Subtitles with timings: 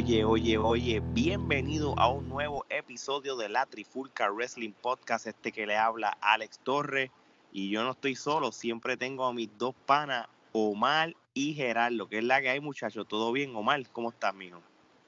[0.00, 5.66] Oye, oye, oye, bienvenido a un nuevo episodio de la Trifulca Wrestling Podcast, este que
[5.66, 7.10] le habla Alex Torres.
[7.50, 12.18] Y yo no estoy solo, siempre tengo a mis dos panas, Omar y Gerardo, que
[12.18, 13.08] es la que hay, muchachos.
[13.08, 13.82] ¿Todo bien, Omar?
[13.90, 14.62] ¿Cómo estás, mijo?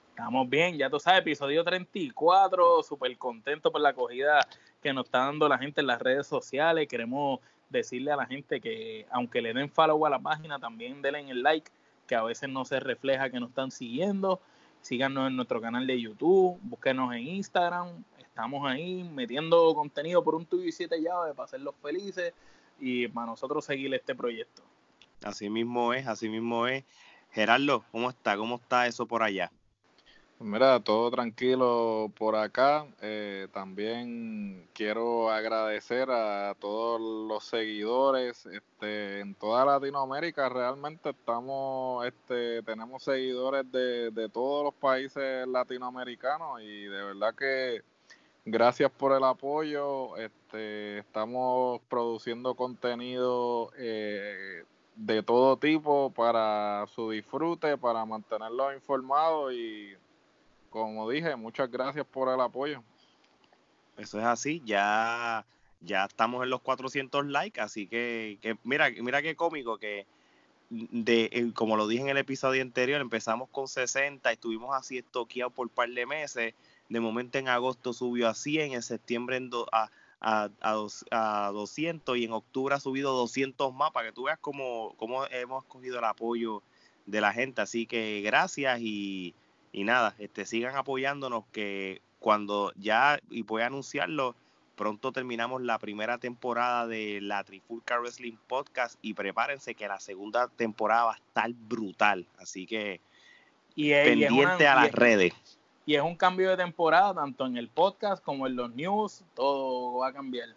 [0.09, 4.45] Estamos bien, ya tú sabes, episodio 34, súper contento por la acogida
[4.83, 6.89] que nos está dando la gente en las redes sociales.
[6.89, 11.31] Queremos decirle a la gente que aunque le den follow a la página, también denle
[11.31, 11.71] el like,
[12.09, 14.41] que a veces no se refleja que nos están siguiendo.
[14.83, 18.03] Síganos en nuestro canal de YouTube, búsquenos en Instagram.
[18.19, 22.33] Estamos ahí metiendo contenido por un tuyo y siete llaves para hacerlos felices
[22.81, 24.63] y para nosotros seguir este proyecto.
[25.23, 26.85] Así mismo es, así mismo es.
[27.33, 28.37] Gerardo, ¿cómo está?
[28.37, 29.53] ¿Cómo está eso por allá?
[30.43, 32.87] Mira, todo tranquilo por acá.
[33.03, 40.49] Eh, también quiero agradecer a todos los seguidores este, en toda Latinoamérica.
[40.49, 47.83] Realmente estamos, este, tenemos seguidores de, de todos los países latinoamericanos y de verdad que
[48.47, 50.17] gracias por el apoyo.
[50.17, 54.65] Este, estamos produciendo contenido eh,
[54.97, 59.95] de todo tipo para su disfrute, para mantenerlos informados y
[60.71, 62.83] como dije, muchas gracias por el apoyo.
[63.99, 65.45] Eso es así, ya,
[65.81, 70.07] ya estamos en los 400 likes, así que, mira, mira qué cómico que
[70.71, 75.67] de como lo dije en el episodio anterior, empezamos con 60, estuvimos así estoqueados por
[75.67, 76.55] un par de meses,
[76.89, 79.41] de momento en agosto subió a 100, en septiembre
[79.73, 79.91] a,
[81.53, 85.65] 200 y en octubre ha subido 200 más para que tú veas cómo, cómo hemos
[85.65, 86.63] cogido el apoyo
[87.07, 89.35] de la gente, así que gracias y
[89.73, 94.35] y nada, este, sigan apoyándonos que cuando ya, y voy a anunciarlo,
[94.77, 100.49] pronto terminamos la primera temporada de la Trifulca Wrestling Podcast y prepárense que la segunda
[100.49, 102.27] temporada va a estar brutal.
[102.39, 103.01] Así que
[103.75, 105.33] y pendiente a las redes.
[105.87, 109.99] Y es un cambio de temporada, tanto en el podcast como en los news, todo
[109.99, 110.49] va a cambiar.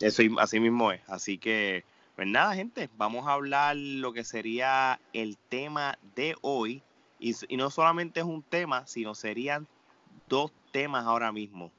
[0.00, 1.00] Eso así mismo es.
[1.08, 1.84] Así que,
[2.16, 6.82] pues nada, gente, vamos a hablar lo que sería el tema de hoy,
[7.20, 9.68] y, no solamente es un tema, sino serían
[10.28, 11.70] dos temas ahora mismo.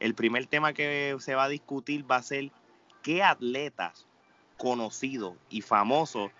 [0.00, 2.50] El primer tema que se va a discutir va a ser
[3.02, 4.06] qué atletas
[4.56, 6.30] conocidos y famosos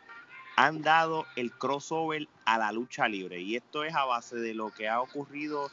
[0.56, 3.40] han dado el crossover a la lucha libre.
[3.40, 5.70] Y esto es a base de lo que ha ocurrido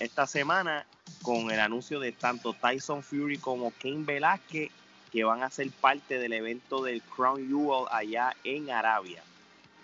[0.00, 0.86] esta semana
[1.22, 4.70] con el anuncio de tanto Tyson Fury como Kane Velázquez
[5.10, 9.22] que van a ser parte del evento del Crown Jewel allá en Arabia.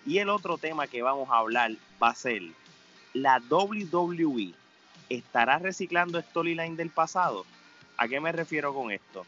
[0.05, 1.71] Y el otro tema que vamos a hablar
[2.01, 2.43] va a ser,
[3.13, 4.53] ¿la WWE
[5.09, 7.45] estará reciclando storyline del pasado?
[7.97, 9.25] ¿A qué me refiero con esto?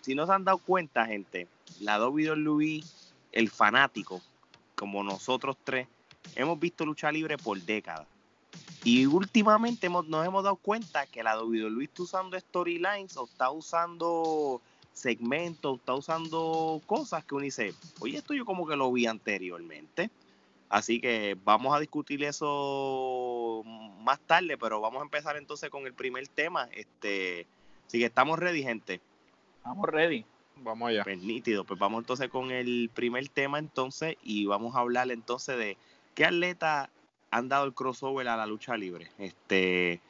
[0.00, 1.46] Si no se han dado cuenta, gente,
[1.80, 2.82] la WWE,
[3.32, 4.22] el fanático,
[4.74, 5.86] como nosotros tres,
[6.34, 8.06] hemos visto lucha libre por décadas.
[8.84, 14.60] Y últimamente nos hemos dado cuenta que la WWE está usando storylines o está usando
[14.92, 20.10] segmentos, está usando cosas que uno dice, oye, esto yo como que lo vi anteriormente.
[20.68, 23.62] Así que vamos a discutir eso
[24.00, 26.68] más tarde, pero vamos a empezar entonces con el primer tema.
[26.72, 27.46] Este,
[27.86, 29.00] así que estamos ready, gente.
[29.58, 30.24] Estamos ready.
[30.56, 31.04] Vamos allá.
[31.04, 35.58] Pues nítido, pues vamos entonces con el primer tema entonces y vamos a hablar entonces
[35.58, 35.76] de
[36.14, 36.88] qué atletas
[37.30, 39.10] han dado el crossover a la lucha libre.
[39.18, 40.00] Este,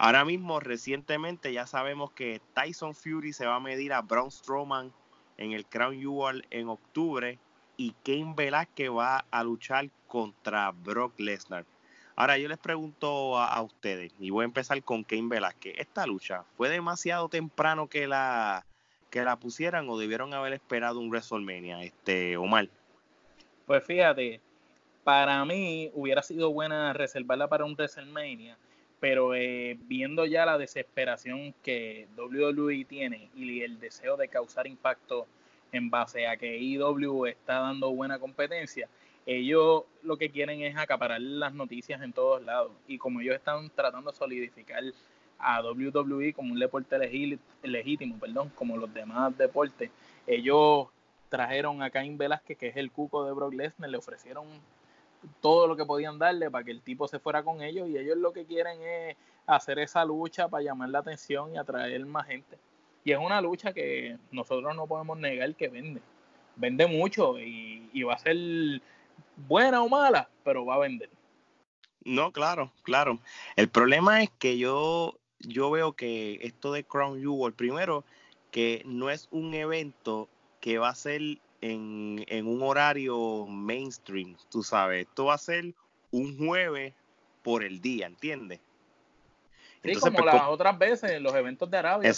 [0.00, 4.92] Ahora mismo, recientemente, ya sabemos que Tyson Fury se va a medir a Braun Strowman
[5.38, 7.36] en el Crown Jewel en octubre
[7.76, 11.64] y Kane Velázquez va a luchar contra Brock Lesnar.
[12.14, 16.44] Ahora yo les pregunto a, ustedes, y voy a empezar con Kane Velázquez, ¿esta lucha
[16.56, 18.66] fue demasiado temprano que la,
[19.10, 22.68] que la pusieran o debieron haber esperado un WrestleMania, este, Omar?
[23.66, 24.40] Pues fíjate,
[25.02, 28.56] para mí hubiera sido buena reservarla para un WrestleMania,
[29.00, 35.26] pero eh, viendo ya la desesperación que WWE tiene y el deseo de causar impacto
[35.72, 38.88] en base a que IW está dando buena competencia,
[39.26, 42.72] ellos lo que quieren es acaparar las noticias en todos lados.
[42.86, 44.82] Y como ellos están tratando de solidificar
[45.38, 46.98] a WWE como un deporte
[47.62, 49.90] legítimo, perdón, como los demás deportes,
[50.26, 50.88] ellos
[51.28, 54.46] trajeron a Cain Velázquez, que es el cuco de Brock Lesnar, le ofrecieron
[55.40, 58.16] todo lo que podían darle para que el tipo se fuera con ellos y ellos
[58.16, 59.16] lo que quieren es
[59.46, 62.58] hacer esa lucha para llamar la atención y atraer más gente.
[63.04, 66.02] Y es una lucha que nosotros no podemos negar que vende.
[66.56, 68.36] Vende mucho y, y va a ser
[69.36, 71.08] buena o mala, pero va a vender.
[72.04, 73.18] No, claro, claro.
[73.56, 78.04] El problema es que yo, yo veo que esto de Crown Jewel, primero,
[78.50, 80.28] que no es un evento
[80.60, 81.20] que va a ser
[81.60, 85.06] en, un horario mainstream, tú sabes.
[85.06, 85.74] Esto va a ser
[86.10, 86.94] un jueves
[87.42, 88.60] por el día, ¿entiendes?
[89.84, 92.12] Sí, como pues, las otras veces, los eventos de Arabia.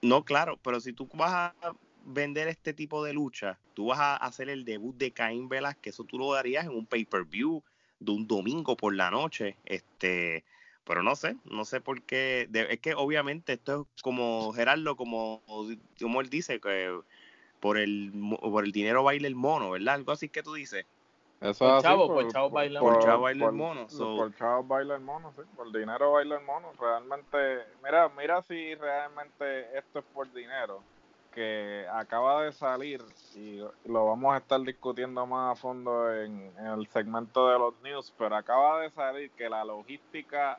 [0.00, 4.16] no, claro, pero si tú vas a vender este tipo de lucha, tú vas a
[4.16, 5.48] hacer el debut de Caín
[5.80, 7.62] que eso tú lo darías en un pay-per-view
[7.98, 10.44] de un domingo por la noche, este,
[10.84, 15.42] pero no sé, no sé por qué, es que obviamente esto es como Gerardo, como,
[16.00, 16.98] como él dice, que
[17.60, 19.94] por el, por el dinero baila el mono, ¿verdad?
[19.94, 20.86] Algo así que tú dices.
[21.40, 23.86] Eso por chavo, por, chavo baila, por, chavo baila el mono.
[23.86, 25.42] Por chavo baila el mono, sí.
[25.56, 26.72] Por dinero baila el mono.
[26.78, 30.82] Realmente, mira, mira si realmente esto es por dinero
[31.32, 33.02] que acaba de salir
[33.34, 38.12] y lo vamos a estar discutiendo más a fondo en, el segmento de los news,
[38.18, 40.58] pero acaba de salir que la logística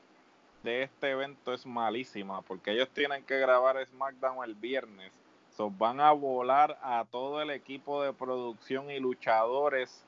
[0.64, 5.12] de este evento es malísima porque ellos tienen que grabar SmackDown el viernes.
[5.52, 10.06] So, van a volar a todo el equipo de producción y luchadores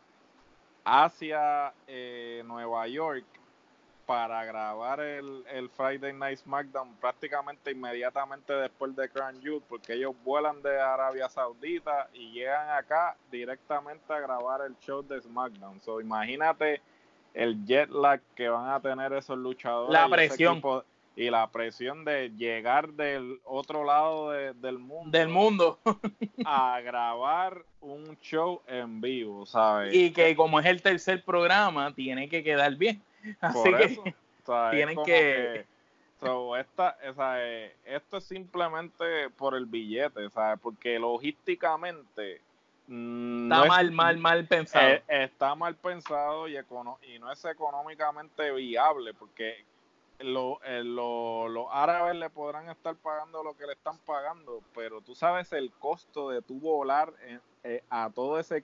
[0.86, 3.26] hacia eh, Nueva York
[4.06, 10.14] para grabar el, el, Friday Night SmackDown prácticamente inmediatamente después de Crown Jewel, porque ellos
[10.24, 15.80] vuelan de Arabia Saudita y llegan acá directamente a grabar el show de SmackDown.
[15.82, 16.82] So, imagínate
[17.34, 19.94] el jet lag que van a tener esos luchadores.
[19.94, 20.58] La presión.
[20.58, 25.18] Y, la presión de llegar del otro lado del mundo.
[25.18, 25.80] Del mundo.
[26.46, 29.94] a grabar un show en vivo, ¿sabes?
[29.94, 33.02] Y que como es el tercer programa, tiene que quedar bien.
[33.42, 34.16] Así que
[34.72, 35.66] tienen que...
[36.60, 36.98] esta,
[37.40, 40.60] eh, esto es simplemente por el billete, ¿sabes?
[40.62, 42.42] Porque logísticamente
[42.88, 44.88] mm, está mal, mal, mal pensado.
[44.90, 49.64] Eh, está mal pensado y, y no es económicamente viable porque
[50.20, 55.16] lo, eh, los árabes le podrán estar pagando lo que le están pagando, pero tú
[55.16, 57.14] sabes el costo de tu volar
[57.90, 58.64] a todo ese,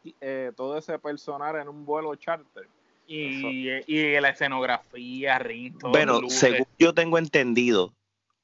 [0.55, 2.67] todo ese personal en un vuelo charter
[3.09, 7.93] y, y la escenografía, ring, Bueno, según yo tengo entendido,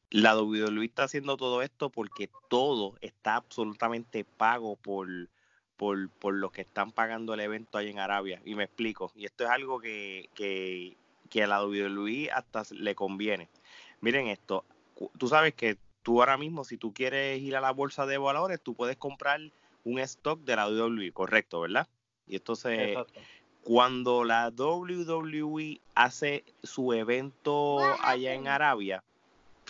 [0.09, 5.07] la WWE está haciendo todo esto porque todo está absolutamente pago por,
[5.77, 8.41] por, por los que están pagando el evento ahí en Arabia.
[8.43, 9.11] Y me explico.
[9.15, 10.97] Y esto es algo que, que,
[11.35, 13.49] que a la WWE hasta le conviene.
[13.99, 14.63] Miren esto.
[15.17, 18.61] Tú sabes que tú ahora mismo, si tú quieres ir a la bolsa de valores,
[18.61, 19.41] tú puedes comprar
[19.83, 21.89] un stock de la WWE, correcto, ¿verdad?
[22.25, 22.95] Y esto se,
[23.65, 29.03] cuando la WWE hace su evento allá en Arabia,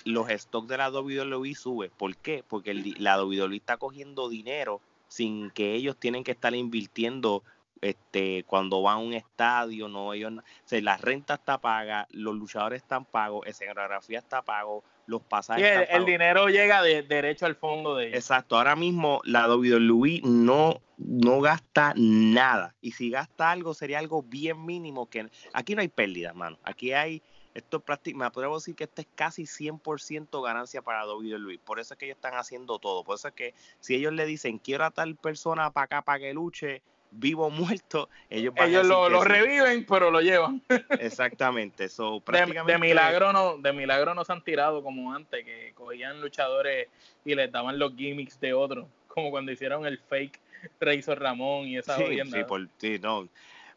[0.04, 1.90] los stocks de la WWE suben.
[1.98, 2.44] ¿Por qué?
[2.48, 7.42] Porque la WWE está cogiendo dinero sin que ellos tienen que estar invirtiendo
[7.82, 10.34] este cuando van a un estadio, no ellos,
[10.70, 15.88] la renta está paga, los luchadores están pagos, escenografía está pago, los pasajes.
[15.90, 18.18] el, dinero llega de, derecho al fondo de ellos.
[18.18, 22.76] Exacto, ahora mismo la WWE no, no gasta nada.
[22.82, 25.10] Y si gasta algo, sería algo bien mínimo.
[25.10, 26.58] que Aquí no hay pérdida, mano.
[26.64, 27.22] Aquí hay.
[27.54, 31.58] Esto prácticamente, me atrevo a decir que esto es casi 100% ganancia para WWE.
[31.60, 33.06] Por eso es que ellos están haciendo todo.
[33.06, 36.20] Por eso es que si ellos le dicen, quiero a tal persona para acá para
[36.20, 36.82] que luche,
[37.12, 40.62] vivo o muerto, ellos, ellos lo, reviven, pero lo llevan.
[41.00, 41.90] Exactamente.
[41.90, 42.74] So, prácticamente...
[42.74, 46.88] De, milagro no, de milagro no se han tirado como antes, que cogían luchadores
[47.24, 50.40] y les daban los gimmicks de otros, como cuando hicieron el fake
[50.80, 53.28] Razor Ramón y esa sí, sí, por, sí, no.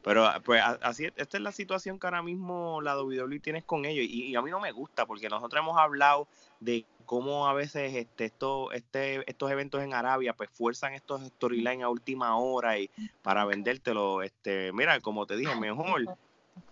[0.02, 4.06] Pero pues así, esta es la situación que ahora mismo la WWE tiene con ellos
[4.08, 6.28] y, a mí no me gusta porque nosotros hemos hablado
[6.60, 11.82] de cómo a veces este, esto, este, estos eventos en Arabia pues fuerzan estos storylines
[11.82, 12.90] a última hora y
[13.22, 16.18] para vendértelo, este, mira, como te dije, mejor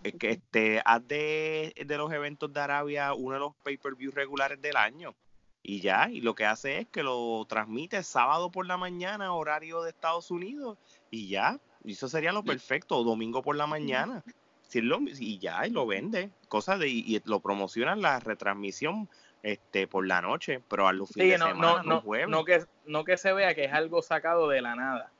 [0.03, 4.61] es que este, haz de, de los eventos de Arabia uno de los pay-per-view regulares
[4.61, 5.15] del año.
[5.63, 9.81] Y ya, y lo que hace es que lo transmite sábado por la mañana, horario
[9.81, 10.77] de Estados Unidos,
[11.09, 14.23] y ya, y eso sería lo perfecto, domingo por la mañana,
[14.61, 19.09] si lo, y ya, y lo vende, cosas de, y, lo promocionan la retransmisión
[19.43, 23.03] este por la noche, pero a los fines de semana, no, no, no, que, no
[23.03, 25.11] que se vea que es algo sacado de la nada.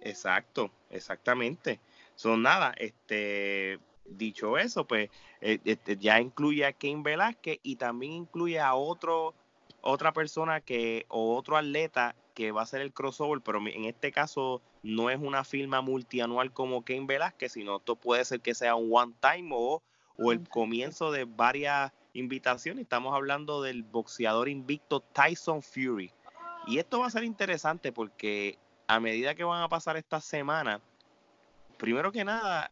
[0.00, 1.80] Exacto, exactamente.
[2.14, 5.10] Son nada, este dicho eso, pues
[5.40, 9.34] eh, este, ya incluye a Ken Velázquez y también incluye a otro
[9.80, 14.12] otra persona que o otro atleta que va a ser el crossover, pero en este
[14.12, 18.74] caso no es una firma multianual como Kane Velázquez, sino esto puede ser que sea
[18.74, 19.82] un one time o,
[20.16, 22.82] o el comienzo de varias invitaciones.
[22.82, 26.10] Estamos hablando del boxeador invicto Tyson Fury.
[26.66, 30.80] Y esto va a ser interesante porque a medida que van a pasar estas semanas,
[31.76, 32.70] primero que nada,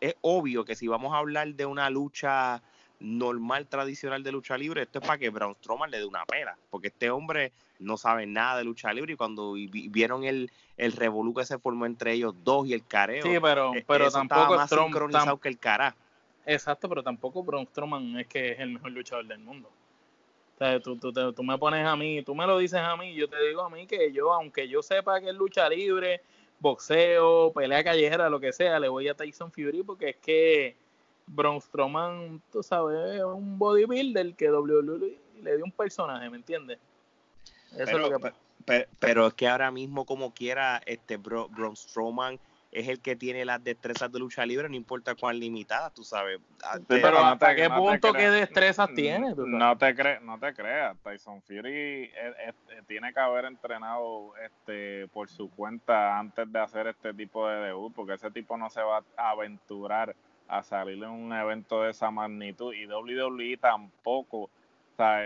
[0.00, 2.62] es obvio que si vamos a hablar de una lucha
[3.00, 6.56] normal, tradicional de lucha libre, esto es para que Braun Strowman le dé una pena,
[6.70, 11.34] porque este hombre no sabe nada de lucha libre y cuando vieron el, el revolú
[11.34, 14.70] que se formó entre ellos dos y el careo, sí, pero, e, pero tampoco más
[14.70, 15.96] sincronizado que el cara.
[16.46, 19.70] Exacto, pero tampoco Braun Strowman es que es el mejor luchador del mundo.
[20.54, 23.14] O sea, tú, tú, tú, me pones a mí, tú me lo dices a mí,
[23.14, 26.20] yo te digo a mí que yo, aunque yo sepa que es lucha libre,
[26.60, 30.76] boxeo, pelea callejera, lo que sea, le voy a Tyson Fury porque es que
[31.26, 36.78] Braun Strowman, tú sabes, es un bodybuilder que WWE le dio un personaje, ¿me entiendes?
[37.72, 38.32] Eso pero, es lo que
[38.98, 42.38] pero, es que ahora mismo como quiera este Braun Strowman
[42.74, 46.40] es el que tiene las destrezas de lucha libre, no importa cuán limitadas, tú sabes.
[46.88, 49.32] pero ¿hasta qué punto qué destrezas tiene?
[49.36, 52.10] No te, cre no te creas, Tyson Fury
[52.88, 57.94] tiene que haber entrenado este por su cuenta antes de hacer este tipo de debut,
[57.94, 60.16] porque ese tipo no se va a aventurar
[60.48, 64.50] a salir en un evento de esa magnitud y WWE tampoco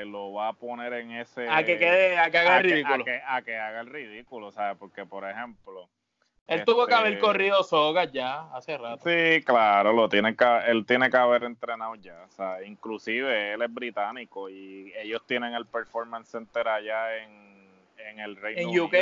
[0.07, 3.43] lo va a poner en ese a que quede a que haga el ridículo a
[3.43, 4.79] que, haga el ridículo ¿sabes?
[4.79, 5.89] porque por ejemplo
[6.49, 9.03] él tuvo que haber corrido sogas ya hace rato.
[9.05, 12.25] Sí, claro, lo tiene que, él tiene que haber entrenado ya.
[12.27, 17.48] O sea, inclusive él es británico y ellos tienen el Performance Center allá en,
[17.99, 18.95] en el Reino en UK,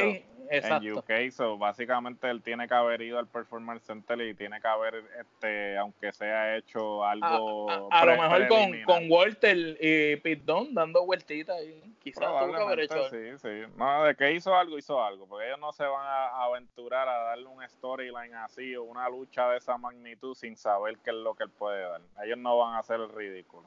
[0.50, 4.68] en UK, so básicamente él tiene que haber ido al Performance Center y tiene que
[4.68, 7.90] haber, este, aunque sea hecho algo.
[7.90, 11.56] A, lo mejor con, con, Walter y Dunne dando vueltitas
[12.00, 13.10] quizás tuvo que haber hecho.
[13.10, 13.72] Sí, sí.
[13.76, 17.18] No, de que hizo algo, hizo algo, porque ellos no se van a aventurar a
[17.24, 21.34] darle un storyline así o una lucha de esa magnitud sin saber qué es lo
[21.34, 22.00] que él puede dar.
[22.24, 23.66] Ellos no van a hacer el ridículo.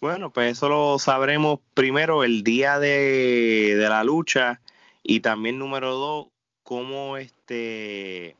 [0.00, 4.60] Bueno, pues eso lo sabremos primero el día de, de la lucha
[5.02, 6.26] y también número dos,
[6.62, 8.36] cómo este,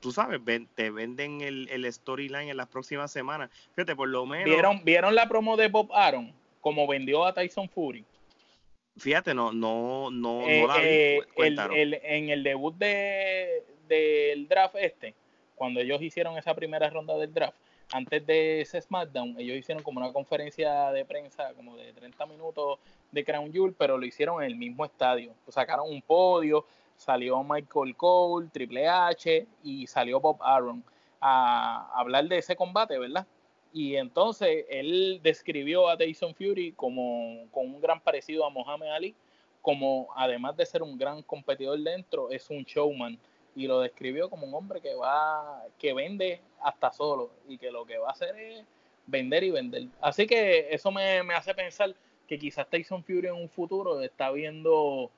[0.00, 0.40] tú sabes,
[0.74, 3.50] te venden el, el storyline en las próximas semanas.
[3.74, 4.46] Fíjate, por lo menos.
[4.46, 6.32] ¿Vieron, ¿Vieron la promo de Bob Aaron?
[6.60, 8.04] Como vendió a Tyson Fury.
[8.96, 10.84] Fíjate, no, no, no, no la vi.
[10.84, 15.14] Eh, el, en el debut de, del draft este,
[15.54, 17.56] cuando ellos hicieron esa primera ronda del draft,
[17.92, 22.78] antes de ese SmackDown, ellos hicieron como una conferencia de prensa como de 30 minutos
[23.10, 25.34] de Crown Jewel, pero lo hicieron en el mismo estadio.
[25.48, 26.64] sacaron un podio,
[26.96, 30.82] salió Michael Cole, Triple H y salió Bob Aaron
[31.20, 33.26] a hablar de ese combate, ¿verdad?
[33.72, 39.14] Y entonces él describió a Tyson Fury como con un gran parecido a Muhammad Ali,
[39.60, 43.18] como además de ser un gran competidor dentro, es un showman
[43.54, 47.84] y lo describió como un hombre que va, que vende hasta solo y que lo
[47.84, 48.64] que va a hacer es
[49.06, 49.86] vender y vender.
[50.00, 51.94] Así que eso me, me hace pensar
[52.26, 55.10] que quizás Tyson Fury en un futuro está viendo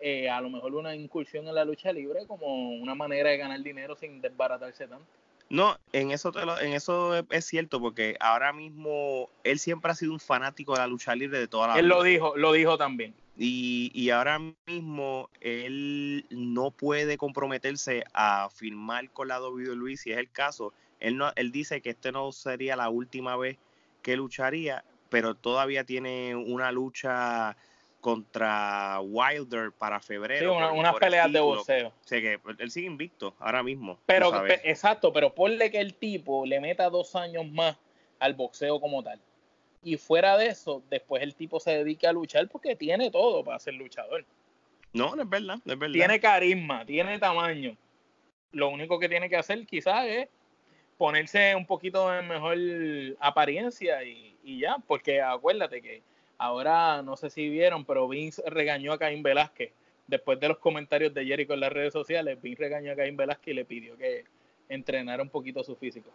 [0.00, 3.60] eh, a lo mejor una incursión en la lucha libre como una manera de ganar
[3.62, 5.06] dinero sin desbaratarse tanto.
[5.50, 10.20] No, en eso, en eso es cierto, porque ahora mismo él siempre ha sido un
[10.20, 11.80] fanático de la lucha libre de toda la vida.
[11.80, 13.14] Él lo dijo, lo dijo también.
[13.42, 20.18] Y, y, ahora mismo él no puede comprometerse a firmar con la WWE si es
[20.18, 20.74] el caso.
[21.00, 23.56] Él, no, él dice que este no sería la última vez
[24.02, 27.56] que lucharía pero todavía tiene una lucha
[28.00, 30.54] contra Wilder para febrero.
[30.54, 31.88] Sí, unas peleas de boxeo.
[31.88, 33.98] O sea que él sigue invicto ahora mismo.
[34.06, 37.76] Pero, exacto, pero ponle que el tipo le meta dos años más
[38.18, 39.20] al boxeo como tal.
[39.82, 43.58] Y fuera de eso, después el tipo se dedique a luchar porque tiene todo para
[43.58, 44.24] ser luchador.
[44.92, 45.94] No, no es verdad, no es verdad.
[45.94, 47.76] Tiene carisma, tiene tamaño.
[48.52, 50.28] Lo único que tiene que hacer quizás es
[50.98, 52.58] ponerse un poquito en mejor
[53.20, 56.02] apariencia y, y ya, porque acuérdate que
[56.36, 59.72] ahora no sé si vieron, pero Vince regañó a Caín Velázquez.
[60.06, 63.52] Después de los comentarios de Jericho en las redes sociales, Vince regañó a Caín Velázquez
[63.52, 64.24] y le pidió que
[64.68, 66.10] entrenara un poquito su físico.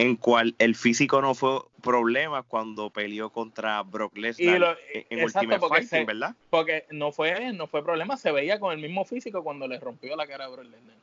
[0.00, 6.06] En cual el físico no fue problema cuando peleó contra Brock Lesnar en Ultimate Fighting,
[6.06, 6.34] ¿verdad?
[6.48, 10.16] Porque no fue, no fue problema, se veía con el mismo físico cuando le rompió
[10.16, 10.96] la cara a Brock Lesnar.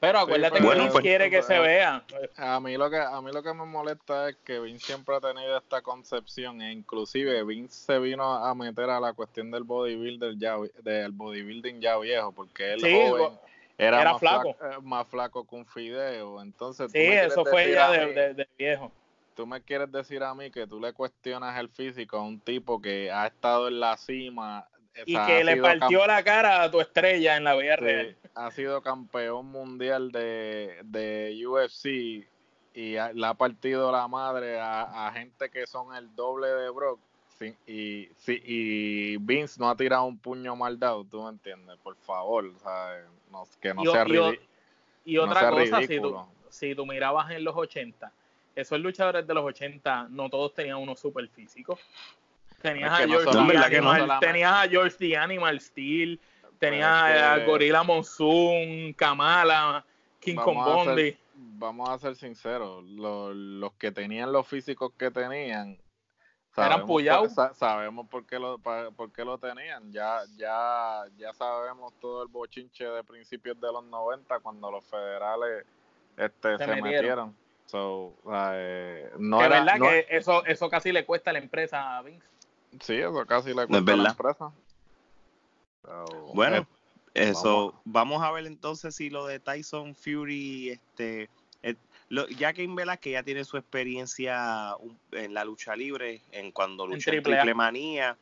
[0.00, 2.04] Pero acuérdate que Vince pues, quiere que se vea.
[2.36, 5.20] A mí lo que a mí lo que me molesta es que Vince siempre ha
[5.20, 10.36] tenido esta concepción e inclusive Vince se vino a meter a la cuestión del bodybuilder
[10.38, 13.38] ya del bodybuilding ya viejo porque él joven
[13.78, 14.50] era, más flaco.
[14.50, 18.92] Eh, más flaco que un fideo, entonces Sí, eso fue ya de, viejo.
[19.34, 22.80] tú me quieres decir a mí que tú le cuestionas el físico a un tipo
[22.80, 24.68] que ha estado en la cima
[25.06, 28.16] y que le partió la cara a tu estrella en la vida real.
[28.34, 32.26] Ha sido campeón mundial de, de UFC
[32.78, 37.00] y le ha partido la madre a, gente que son el doble de Brock.
[37.66, 42.52] Y, y Vince no ha tirado un puño mal dado, tú me entiendes, por favor,
[43.60, 44.38] que no sea ridículo.
[45.04, 46.16] Y otra cosa, si tú,
[46.50, 48.12] si tú mirabas en los 80,
[48.54, 51.78] esos luchadores de los 80 no todos tenían unos super físicos.
[52.60, 56.18] Tenías, a, George Animal, tenías a George the Animal Steel,
[56.58, 59.84] tenías a Gorilla Monsoon, Kamala,
[60.18, 61.16] King Kong Bondi.
[61.34, 65.78] Vamos a ser sinceros, los, que tenían los físicos que tenían,
[66.66, 67.32] eran puyados.
[67.54, 69.90] sabemos por qué lo por qué lo tenían.
[69.92, 75.64] Ya ya ya sabemos todo el bochinche de principios de los 90 cuando los federales
[76.16, 77.34] este, se, metieron.
[77.66, 82.02] So, eh, no era, verdad que eso eso casi le cuesta a la empresa a
[82.02, 82.26] Vince.
[82.80, 84.52] Sí, eso casi le cuesta a la empresa.
[86.34, 86.66] bueno, eh,
[87.14, 88.22] eso vamos.
[88.22, 91.28] a ver entonces si lo de Tyson Fury este
[92.36, 92.68] ya que
[93.00, 94.74] que ya tiene su experiencia
[95.12, 98.16] en la lucha libre, en cuando luchó en Triple, Manía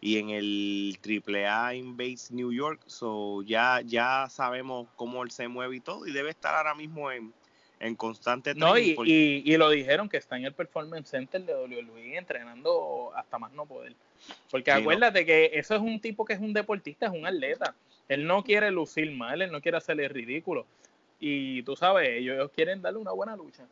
[0.00, 5.30] y en el Triple A en Base New York, so ya, ya sabemos cómo él
[5.30, 7.32] se mueve y todo, y debe estar ahora mismo en,
[7.80, 12.16] en constante No, y, y, lo dijeron que está en el Performance Center de WWE
[12.16, 13.94] entrenando hasta más no poder.
[14.50, 17.74] Porque acuérdate que eso es un tipo que es un deportista, es un atleta.
[18.08, 20.66] Él no quiere lucir mal, él no quiere hacerle ridículo.
[21.18, 23.66] Y tú sabes, ellos quieren darle una buena lucha.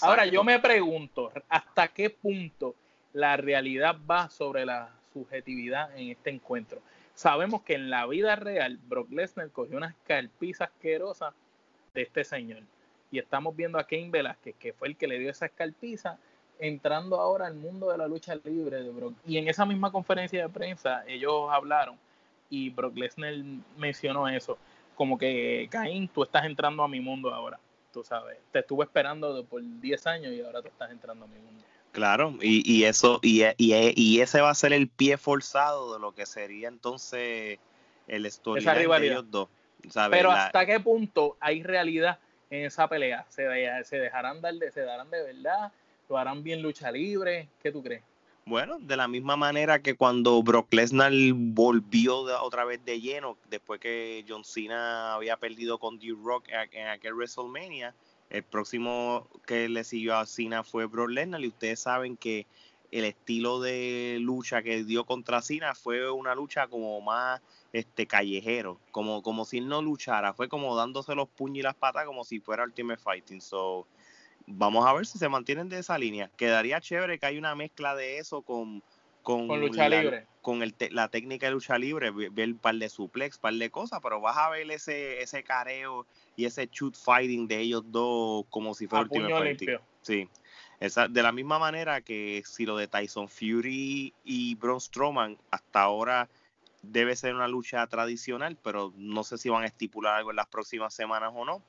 [0.00, 2.74] Ahora yo me pregunto, ¿hasta qué punto
[3.12, 6.80] la realidad va sobre la subjetividad en este encuentro?
[7.14, 11.34] Sabemos que en la vida real Brock Lesnar cogió unas carpizas asquerosas
[11.94, 12.62] de este señor.
[13.10, 16.16] Y estamos viendo a Kane Velázquez, que fue el que le dio esa escalpiza,
[16.58, 19.14] entrando ahora al mundo de la lucha libre de Brock.
[19.26, 21.98] Y en esa misma conferencia de prensa, ellos hablaron
[22.48, 23.34] y Brock Lesnar
[23.76, 24.58] mencionó eso.
[24.94, 27.58] Como que, Caín, tú estás entrando a mi mundo ahora.
[27.92, 31.38] Tú sabes, te estuve esperando por 10 años y ahora tú estás entrando a mi
[31.38, 31.62] mundo.
[31.92, 36.00] Claro, y, y eso, y, y, y, ese va a ser el pie forzado de
[36.00, 37.58] lo que sería entonces
[38.08, 39.48] el storyline de ellos dos.
[40.10, 43.26] Pero hasta qué punto hay realidad en esa pelea.
[43.28, 43.44] ¿Se,
[43.84, 45.72] se dejarán dar de, se darán de verdad?
[46.08, 47.48] ¿Lo harán bien lucha libre?
[47.62, 48.02] ¿Qué tú crees?
[48.44, 53.78] Bueno, de la misma manera que cuando Brock Lesnar volvió otra vez de lleno, después
[53.80, 57.94] que John Cena había perdido con The Rock en aquel WrestleMania,
[58.30, 62.46] el próximo que le siguió a Cena fue Brock Lesnar y ustedes saben que
[62.90, 67.40] el estilo de lucha que dio contra Cena fue una lucha como más
[67.72, 71.76] este callejero, como, como si él no luchara, fue como dándose los puños y las
[71.76, 73.40] patas como si fuera Ultimate Fighting.
[73.40, 73.86] So,
[74.56, 76.30] vamos a ver si se mantienen de esa línea.
[76.36, 78.82] Quedaría chévere que hay una mezcla de eso con
[79.22, 80.26] con, lucha libre.
[80.40, 84.00] Con el la técnica de lucha libre, ver un par de suplex, par de cosas,
[84.02, 88.74] pero vas a ver ese, ese careo y ese shoot fighting de ellos dos como
[88.74, 89.78] si fuera Fighting.
[90.02, 90.28] Sí.
[90.80, 95.82] Esa, de la misma manera que si lo de Tyson Fury y Braun Strowman hasta
[95.82, 96.28] ahora
[96.82, 100.48] debe ser una lucha tradicional, pero no sé si van a estipular algo en las
[100.48, 101.62] próximas semanas o no.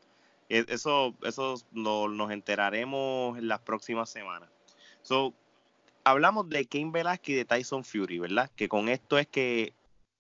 [0.50, 4.50] E, eso, eso nos enteraremos en las próximas semanas.
[5.02, 5.34] So,
[6.04, 8.50] hablamos de Kane Velasquez y de Tyson Fury, ¿verdad?
[8.56, 9.74] Que con esto es que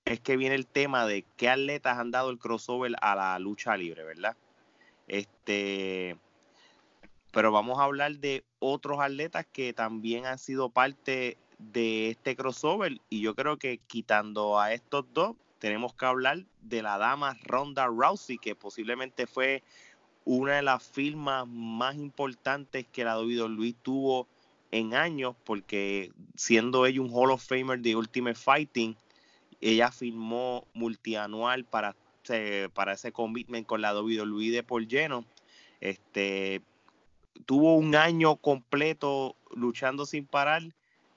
[0.05, 3.77] es que viene el tema de qué atletas han dado el crossover a la lucha
[3.77, 4.35] libre, ¿verdad?
[5.07, 6.17] Este,
[7.31, 12.99] pero vamos a hablar de otros atletas que también han sido parte de este crossover
[13.09, 17.87] y yo creo que quitando a estos dos tenemos que hablar de la dama Ronda
[17.87, 19.63] Rousey que posiblemente fue
[20.25, 24.27] una de las firmas más importantes que la WWE tuvo
[24.71, 28.95] en años porque siendo ella un Hall of Famer de Ultimate Fighting
[29.61, 31.95] ella firmó multianual para,
[32.73, 35.25] para ese commitment con la WWE de por lleno
[35.81, 36.61] este
[37.45, 40.63] tuvo un año completo luchando sin parar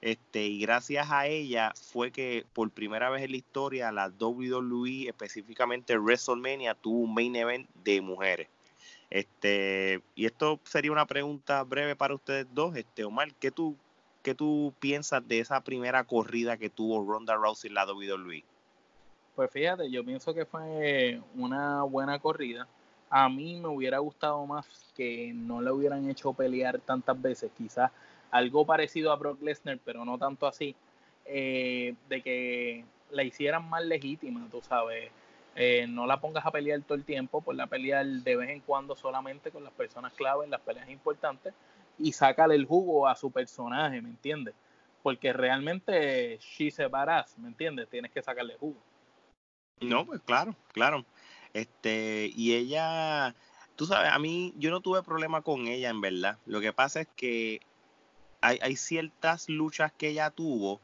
[0.01, 5.09] este, y gracias a ella fue que por primera vez en la historia la WWE,
[5.09, 8.49] específicamente WrestleMania, tuvo un main event de mujeres.
[9.11, 12.77] Este, y esto sería una pregunta breve para ustedes dos.
[12.77, 13.77] Este, Omar, ¿qué tú,
[14.23, 18.45] qué tú piensas de esa primera corrida que tuvo Ronda Rousey en la WWE?
[19.35, 22.66] Pues fíjate, yo pienso que fue una buena corrida.
[23.11, 24.66] A mí me hubiera gustado más
[24.97, 27.51] que no le hubieran hecho pelear tantas veces.
[27.57, 27.92] Quizás
[28.31, 30.75] algo parecido a Brock Lesnar, pero no tanto así,
[31.27, 35.11] eh, de que la hicieran más legítima, tú sabes.
[35.59, 38.61] Eh, no la pongas a pelear todo el tiempo, por la pelear de vez en
[38.61, 41.55] cuando solamente con las personas clave en las peleas importantes,
[41.99, 44.55] y sácale el jugo a su personaje, ¿me entiendes?
[45.03, 47.88] Porque realmente she se badass, ¿me entiendes?
[47.88, 48.77] Tienes que sacarle jugo.
[49.81, 51.07] No, pues claro, claro.
[51.55, 53.35] Este, y ella,
[53.77, 56.38] tú sabes, a mí yo no tuve problema con ella en verdad.
[56.45, 57.61] Lo que pasa es que
[58.42, 60.81] hay, hay ciertas luchas que ella tuvo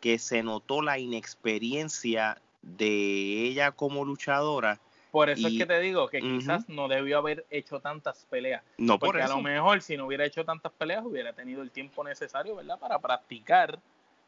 [0.00, 4.80] que se notó la inexperiencia de ella como luchadora.
[5.10, 8.62] Por eso es que te digo que quizás no debió haber hecho tantas peleas.
[8.76, 11.70] No, porque por a lo mejor si no hubiera hecho tantas peleas hubiera tenido el
[11.70, 12.78] tiempo necesario, ¿verdad?
[12.78, 13.78] Para practicar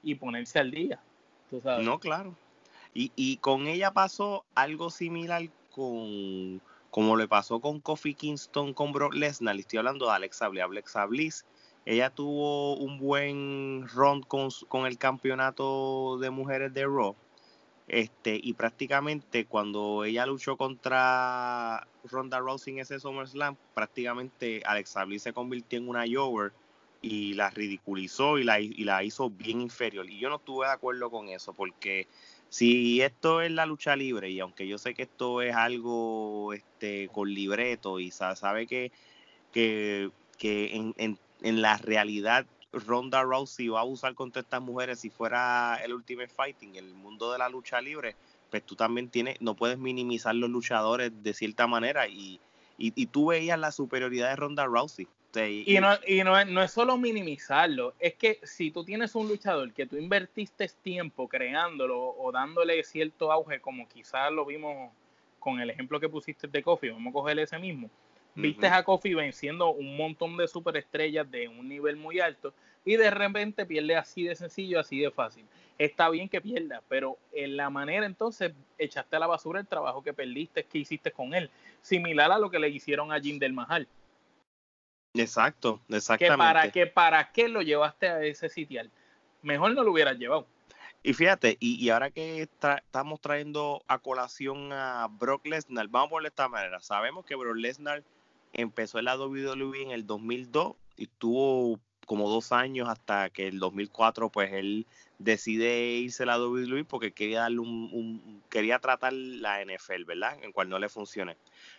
[0.02, 0.98] y ponerse al día.
[1.50, 1.84] ¿tú sabes?
[1.84, 2.34] No, claro.
[2.94, 5.42] Y, y con ella pasó algo similar
[5.74, 9.56] con como le pasó con Kofi Kingston con Brock Lesnar.
[9.56, 10.62] Le estoy hablando de Alexa Bliss.
[10.62, 11.44] Alexa Bliss
[11.84, 17.14] ella tuvo un buen run con, con, el campeonato de mujeres de Raw.
[17.88, 25.22] Este, y prácticamente cuando ella luchó contra Ronda Rousey en ese SummerSlam, prácticamente Alexa Bliss
[25.22, 26.52] se convirtió en una Jover
[27.00, 30.08] y la ridiculizó y la, y la hizo bien inferior.
[30.08, 32.06] Y yo no estuve de acuerdo con eso, porque
[32.50, 37.08] si esto es la lucha libre, y aunque yo sé que esto es algo este,
[37.08, 38.92] con libreto, y sabe que,
[39.52, 45.00] que, que en, en en la realidad Ronda Rousey va a usar contra estas mujeres
[45.00, 48.14] si fuera el Ultimate Fighting, el mundo de la lucha libre,
[48.50, 52.40] pues tú también tienes, no puedes minimizar los luchadores de cierta manera y,
[52.76, 55.08] y, tú veías la superioridad de Ronda Rousey.
[55.34, 59.28] y, no, y no, es, no es solo minimizarlo, es que si tú tienes un
[59.28, 64.90] luchador que tú invertiste tiempo creándolo o dándole cierto auge, como quizás lo vimos
[65.38, 67.90] con el ejemplo que pusiste de Kofi, vamos a coger ese mismo,
[68.34, 73.10] Viste a Kofi venciendo un montón de superestrellas de un nivel muy alto y de
[73.10, 75.44] repente pierde así de sencillo, así de fácil.
[75.76, 80.02] Está bien que pierda, pero en la manera entonces echaste a la basura el trabajo
[80.02, 81.50] que perdiste, que hiciste con él,
[81.82, 83.88] similar a lo que le hicieron a Jim del Mahal.
[85.14, 86.34] Exacto, exactamente.
[86.34, 88.90] Que para, que para qué lo llevaste a ese sitial.
[89.42, 90.46] Mejor no lo hubieras llevado.
[91.02, 96.28] Y fíjate, y, ahora que estamos trayendo a colación a Brock Lesnar, vamos a ponerle
[96.28, 96.80] de esta manera.
[96.80, 98.02] Sabemos que Brock Lesnar
[98.58, 103.58] empezó en la WWE en el 2002 y tuvo como dos años hasta que el
[103.60, 104.86] 2004 pues él
[105.18, 110.42] decide irse a la WWE porque quería darle un, quería tratar la NFL, ¿verdad?
[110.42, 111.36] En cual no le funcione.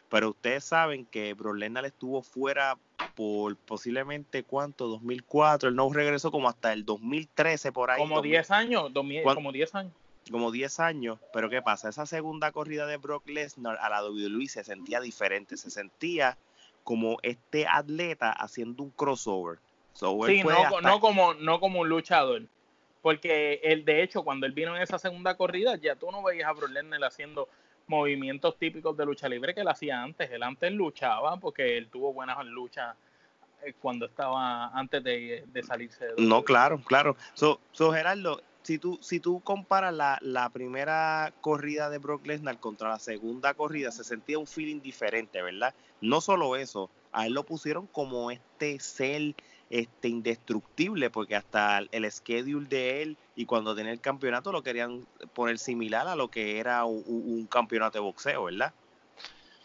[0.09, 2.77] Pero ustedes saben que Brock Lesnar estuvo fuera
[3.15, 7.99] por posiblemente cuánto, 2004, él no regresó como hasta el 2013 por ahí.
[7.99, 9.93] Como 10 años, como 10 años.
[10.31, 11.89] Como 10 años, pero ¿qué pasa?
[11.89, 16.37] Esa segunda corrida de Brock Lesnar a la WWE se sentía diferente, se sentía
[16.89, 19.59] como este atleta haciendo un crossover.
[19.93, 20.41] sí,
[20.81, 22.41] no, como, no como un luchador.
[23.03, 26.49] Porque él, de hecho, cuando él vino en esa segunda corrida, ya tú no veías
[26.49, 27.47] a Brock Lesnar haciendo
[27.85, 30.31] movimientos típicos de lucha libre que él hacía antes.
[30.31, 32.95] Él antes luchaba porque él tuvo buenas luchas
[33.63, 37.15] eh, cuando estaba antes de, salirse de No, claro, claro.
[37.35, 42.59] So, so Gerardo, si tú, si tú comparas la, la, primera corrida de Brock Lesnar
[42.59, 45.73] contra la segunda corrida, se sentía un feeling diferente, ¿verdad?
[46.01, 49.33] No solo eso, a él lo pusieron como este ser
[49.71, 55.07] este, indestructible, porque hasta el schedule de él y cuando tenía el campeonato lo querían
[55.33, 58.71] poner similar a lo que era un campeonato de boxeo, ¿verdad?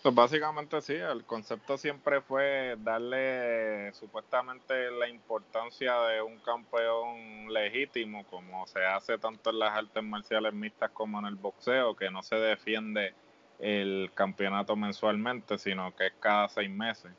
[0.05, 8.27] Pues básicamente sí, el concepto siempre fue darle supuestamente la importancia de un campeón legítimo,
[8.27, 12.23] como se hace tanto en las artes marciales mixtas como en el boxeo, que no
[12.23, 13.15] se defiende
[13.59, 17.11] el campeonato mensualmente, sino que es cada seis meses.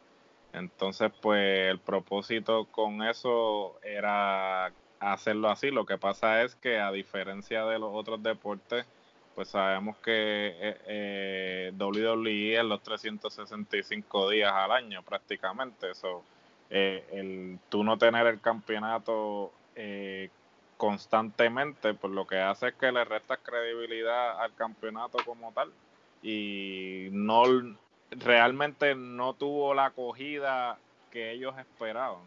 [0.53, 5.71] Entonces, pues el propósito con eso era hacerlo así.
[5.71, 8.85] Lo que pasa es que a diferencia de los otros deportes,
[9.35, 15.91] pues sabemos que eh, eh, WWE es los 365 días al año prácticamente.
[15.91, 16.23] Eso,
[16.69, 20.29] eh, el tú no tener el campeonato eh,
[20.77, 25.71] constantemente, pues lo que hace es que le resta credibilidad al campeonato como tal.
[26.23, 27.43] Y no
[28.11, 30.77] realmente no tuvo la acogida
[31.11, 32.23] que ellos esperaban.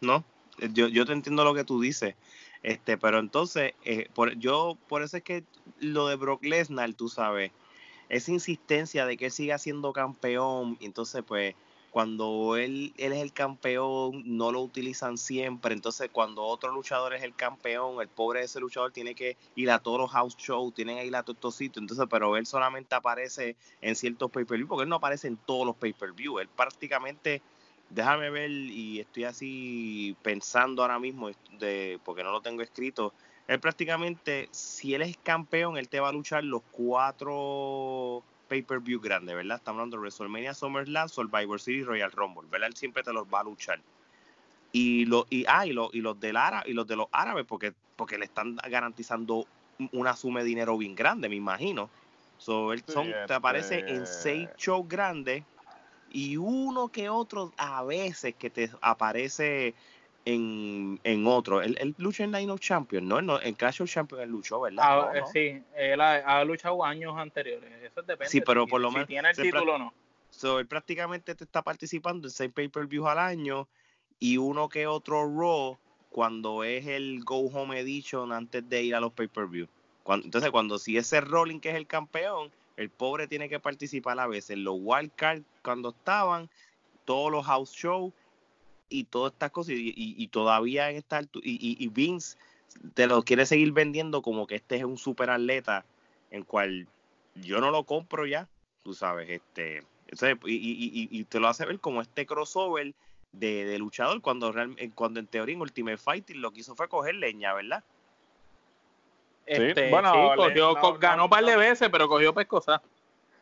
[0.00, 0.24] No,
[0.72, 2.16] yo, yo te entiendo lo que tú dices.
[2.66, 5.44] Este, pero entonces, eh, por, yo, por eso es que
[5.78, 7.52] lo de Brock Lesnar, tú sabes,
[8.08, 11.54] esa insistencia de que él siga siendo campeón, entonces pues
[11.92, 15.74] cuando él, es el campeón, no lo utilizan siempre.
[15.74, 19.70] Entonces, cuando otro luchador es el campeón, el pobre de ese luchador tiene que ir
[19.70, 21.82] a todos los house shows, tienen que ir a todos estos sitios.
[21.82, 25.76] Entonces, pero él solamente aparece en ciertos pay-per-view, porque él no aparece en todos los
[25.76, 26.40] pay-per-view.
[26.40, 27.40] Él prácticamente
[27.90, 33.12] déjame ver y estoy así pensando ahora mismo de porque no lo tengo escrito
[33.46, 39.34] él prácticamente si él es campeón él te va a luchar los cuatro pay-per-view grandes,
[39.34, 39.58] ¿verdad?
[39.58, 42.68] Estamos hablando de WrestleMania, SummerSlam, Survivor Series, Royal Rumble, ¿verdad?
[42.68, 43.80] Él siempre te los va a luchar.
[44.72, 47.72] Y, lo, y, ah, y, y los del árabe, y los de los árabes, porque,
[47.96, 49.46] porque le están garantizando
[49.92, 51.90] una suma de dinero bien grande, me imagino.
[52.38, 55.42] So, él son, te aparece en este seis shows grandes
[56.10, 59.74] y uno que otro a veces que te aparece
[60.26, 61.62] en, en otro.
[61.62, 63.40] Él, lucha en Line of Champions, ¿no?
[63.40, 64.84] En Clash of Champions él luchó, ¿verdad?
[64.84, 67.70] Ah, eh, sí, él ha, luchado años anteriores.
[67.82, 68.30] Eso depende.
[68.30, 69.08] Sí, pero por lo si menos.
[69.08, 69.94] tiene el título o no.
[70.30, 73.68] So, él prácticamente te está participando en seis pay-per-views al año
[74.18, 75.78] y uno que otro Raw
[76.10, 79.68] cuando es el Go Home Edition antes de ir a los pay-per-views.
[80.08, 84.26] Entonces, cuando si ese Rolling que es el campeón, el pobre tiene que participar a
[84.26, 84.58] veces.
[84.58, 86.48] Los wild cards cuando estaban,
[87.04, 88.12] todos los house shows
[88.88, 89.74] y todas estas cosas.
[89.76, 92.36] Y, todavía en esta y, y, Vince
[92.94, 95.84] te lo quiere seguir vendiendo como que este es un super atleta,
[96.30, 96.86] en cual
[97.34, 98.48] yo no lo compro ya,
[98.82, 99.82] tú sabes, este.
[100.46, 102.94] y, te lo hace ver como este crossover
[103.32, 104.54] de, luchador cuando,
[104.94, 107.84] cuando en teoría en Ultimate Fighting lo que hizo fue coger leña, ¿verdad?
[109.46, 110.34] Este, bueno,
[110.98, 112.82] ganó un par de veces, pero cogió pescosa.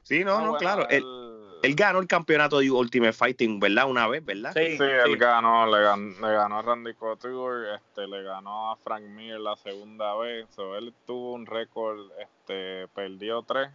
[0.03, 0.87] Sí, no, no, claro.
[0.91, 3.89] Él, ganó el campeonato de Ultimate Fighting, ¿verdad?
[3.89, 4.53] Una vez, ¿verdad?
[4.53, 9.41] Sí, sí, él ganó, le ganó, a Randy Couture, este, le ganó a Frank Mir
[9.41, 10.47] la segunda vez.
[10.77, 13.71] él tuvo un récord, este, perdió tres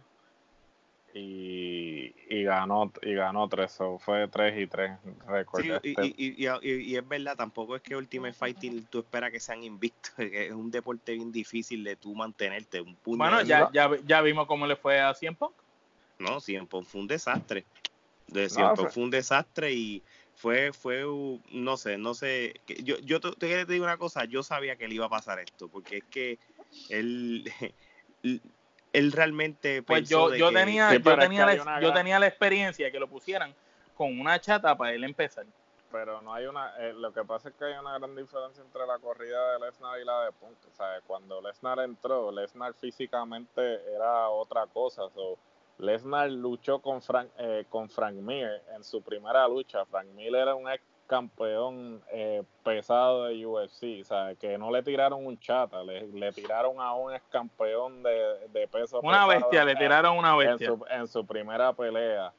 [1.14, 4.92] y, y ganó y ganó tres, fue tres y tres
[5.26, 5.62] récord.
[5.62, 6.14] Sí, este.
[6.16, 10.52] y, y, es verdad, tampoco es que Ultimate Fighting tú esperas que sean invictos, es
[10.52, 12.80] un deporte bien difícil de tú mantenerte.
[12.80, 15.36] Un bueno, ya, ya, ya vimos cómo le fue a Cien
[16.18, 17.64] No, Cien fue un desastre.
[18.28, 20.02] De Cien fue un desastre y
[20.40, 21.04] fue, fue,
[21.50, 24.94] no sé, no sé, yo, yo te, te digo una cosa, yo sabía que le
[24.94, 26.38] iba a pasar esto, porque es que
[26.88, 27.44] él,
[28.92, 32.98] él realmente pues yo, yo tenía yo tenía la, yo tenía la experiencia de que
[32.98, 33.54] lo pusieran
[33.96, 35.46] con una chata para él empezar.
[35.92, 38.86] Pero no hay una eh, lo que pasa es que hay una gran diferencia entre
[38.86, 43.60] la corrida de Lesnar y la de Punk o sea cuando Lesnar entró Lesnar físicamente
[43.92, 45.36] era otra cosa so,
[45.78, 49.84] Lesnar luchó con Frank eh, con Frank Mir en su primera lucha.
[49.86, 54.80] Frank Mir era un ex campeón eh, pesado de UFC, o sea, que no le
[54.80, 59.64] tiraron un chata, le, le tiraron a un ex campeón de, de peso Una bestia,
[59.64, 60.72] le tiraron una bestia.
[60.88, 62.32] En su, primera pelea.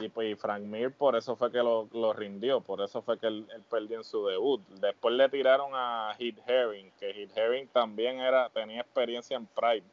[0.00, 3.46] Y pues Frank Mir por eso fue que lo, rindió, por eso fue que él,
[3.68, 4.62] perdió en su debut.
[4.80, 9.84] Después le tiraron a Heath Herring, que Heath Herring también era tenía experiencia en Pride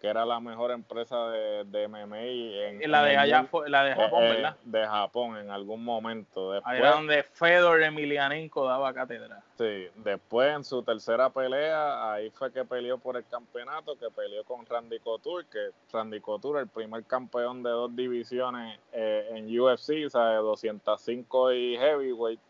[0.00, 4.24] que era la mejor empresa de, de MMA en, la de allá la de Japón,
[4.24, 4.56] eh, ¿verdad?
[4.64, 6.52] De Japón en algún momento.
[6.52, 9.42] Después, Ahí era donde Fedor Emelianenko daba cátedra.
[9.58, 14.42] Sí, después en su tercera pelea, ahí fue que peleó por el campeonato, que peleó
[14.44, 20.06] con Randy Couture, que Randy Couture, el primer campeón de dos divisiones eh, en UFC,
[20.06, 22.40] o sea, 205 y heavyweight.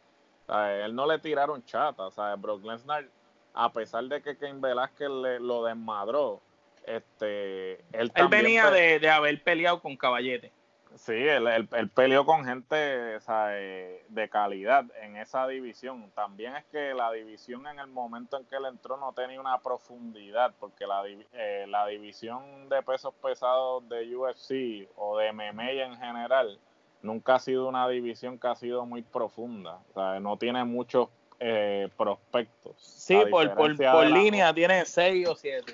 [0.46, 3.06] Sea, él no le tiraron chata, o sea, Brock Lesnar,
[3.54, 6.40] a pesar de que Ken Velázquez le, lo desmadró,
[6.86, 10.52] este, él, venía de, haber peleado con Caballete.
[10.96, 16.10] Sí, él, peleó con gente de calidad en esa división.
[16.14, 19.58] También es que la división en el momento en que él entró no tenía una
[19.58, 25.96] profundidad, porque la, eh, la división de pesos pesados de UFC o de MMA en
[25.96, 26.58] general
[27.02, 29.78] nunca ha sido una división que ha sido muy profunda.
[29.90, 32.74] O sea, no tiene muchos eh, prospectos.
[32.78, 33.70] Sí, por, por,
[34.10, 35.72] línea tiene seis o siete.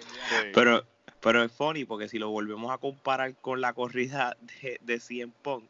[0.55, 0.85] Pero
[1.21, 5.33] pero es funny porque si lo volvemos a comparar con la corrida de, de CM
[5.43, 5.65] Punk,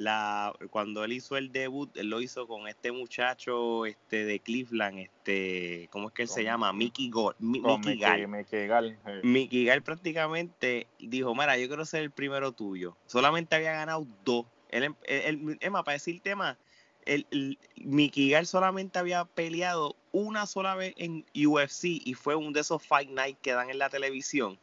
[0.00, 4.98] la, cuando él hizo el debut, él lo hizo con este muchacho este de Cleveland,
[4.98, 6.72] este, ¿cómo es que él se llama?
[6.72, 8.26] Mickey, Go, Mickey, Gall.
[8.28, 12.96] Mickey Gall, Mickey Gall prácticamente dijo, mira, yo quiero ser el primero tuyo.
[13.06, 14.46] Solamente había ganado dos.
[14.70, 16.56] Él, él, Emma, para decirte más,
[17.04, 22.52] el, el, Mickey Gall solamente había peleado una sola vez en UFC y fue un
[22.52, 24.58] de esos Fight Night que dan en la televisión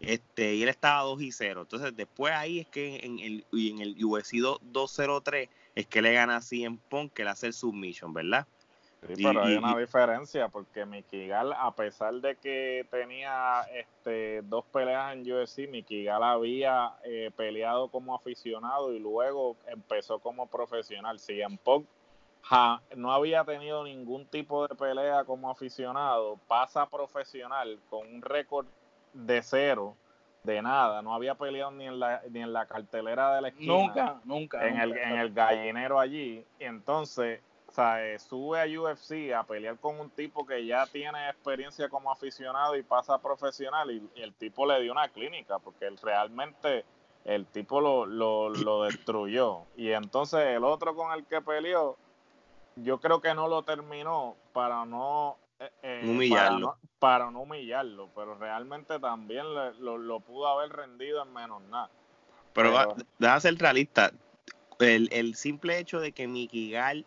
[0.00, 1.62] este, y él estaba 2 y 0.
[1.62, 6.12] Entonces, después ahí es que en el, y en el UFC 203 es que le
[6.12, 8.46] gana a CM Punk que le hace el submission, ¿verdad?
[9.06, 14.64] Sí, pero hay una diferencia porque Mickey Gall, a pesar de que tenía este, dos
[14.72, 21.18] peleas en UFC, Mickey Gall había eh, peleado como aficionado y luego empezó como profesional.
[21.18, 21.86] CM Punk
[22.96, 28.66] no había tenido ningún tipo de pelea como aficionado, pasa profesional con un récord
[29.14, 29.96] de cero,
[30.42, 33.72] de nada, no había peleado ni en la, ni en la cartelera de la esquina.
[33.72, 34.68] Nunca, nunca.
[34.68, 36.44] En, el, en el gallinero allí.
[36.60, 37.40] Y entonces,
[37.76, 42.76] o sube a UFC a pelear con un tipo que ya tiene experiencia como aficionado
[42.76, 46.84] y pasa profesional y, el tipo le dio una clínica porque él realmente
[47.24, 49.62] el tipo lo, lo, lo destruyó.
[49.76, 51.96] Y entonces el otro con el que peleó,
[52.76, 56.76] yo creo que no lo terminó para no eh, eh, humillarlo.
[56.98, 61.90] Para no, humillarlo, pero realmente también lo, lo, pudo haber rendido en menos nada.
[62.52, 64.12] Pero, pero déjame ser realista.
[64.78, 67.06] El, el, simple hecho de que Mickey Gall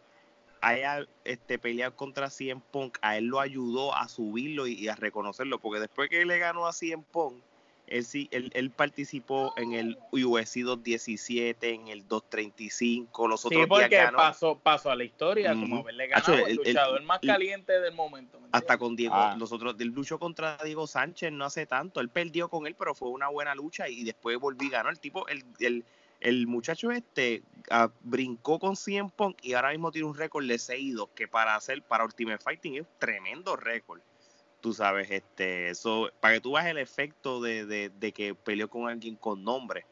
[0.61, 5.59] haya este, peleado contra CM Punk, a él lo ayudó a subirlo y, a reconocerlo,
[5.59, 7.41] porque después que le ganó a CM Punk,
[7.87, 13.67] él, sí, él, él, participó en el UFC 217, en el 235, los otros sí,
[13.67, 18.39] porque pasó, pasó a la historia, como haberle ganado el, luchador más caliente del momento.
[18.51, 19.35] Hasta con Diego, ah.
[19.39, 22.93] los otros, él luchó contra Diego Sánchez no hace tanto, él perdió con él, pero
[22.93, 25.85] fue una buena lucha y después volví, ganó el tipo, el, el,
[26.19, 30.55] el muchacho este ah, brincó con 100 Punk y ahora mismo tiene un récord de
[30.55, 34.01] 6-2 que para hacer para Ultimate Fighting es un tremendo récord.
[34.61, 39.15] Tú sabes, este, eso, para que tú veas el efecto de, que peleó con alguien
[39.15, 39.85] con nombre.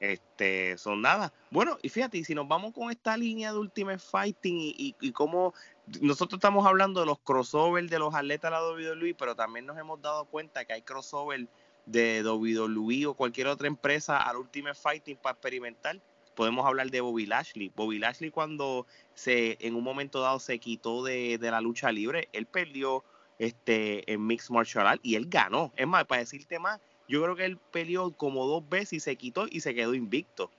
[0.00, 1.32] Este, son nada.
[1.50, 5.12] Bueno, y fíjate, si nos vamos con esta línea de Ultimate Fighting y, y, y
[5.12, 5.54] cómo
[6.00, 9.78] nosotros estamos hablando de los crossovers de los atletas de la WWE, pero también nos
[9.78, 11.48] hemos dado cuenta que hay crossover
[11.86, 16.00] de WWE o cualquier otra empresa al Ultimate Fighting para experimentar,
[16.34, 17.72] podemos hablar de Bobby Lashley.
[17.74, 22.46] Bobby Lashley cuando se en un momento dado se quitó de, la lucha libre, él
[22.46, 23.04] perdió
[23.42, 25.72] este en Mixed Martial Arts y él ganó.
[25.76, 29.16] Es más, para decirte más, yo creo que él peleó como dos veces y se
[29.16, 30.50] quitó y se quedó invicto.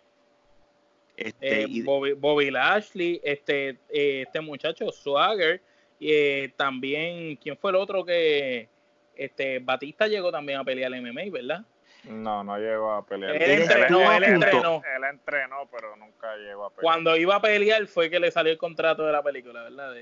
[1.16, 1.84] Este, eh,
[2.18, 5.62] Bobby, Lashley, este, eh, este muchacho Swagger,
[6.00, 8.68] eh, también, ¿quién fue el otro que,
[9.16, 11.66] este, Batista llegó también a pelear el MMA, ¿verdad?
[12.04, 13.42] No, no llegó a pelear.
[13.42, 14.82] Él, entrenó, él entrenó.
[14.96, 16.82] Él entrenó, pero nunca llegó a pelear.
[16.82, 19.94] Cuando iba a pelear fue que le salió el contrato de la película, ¿verdad?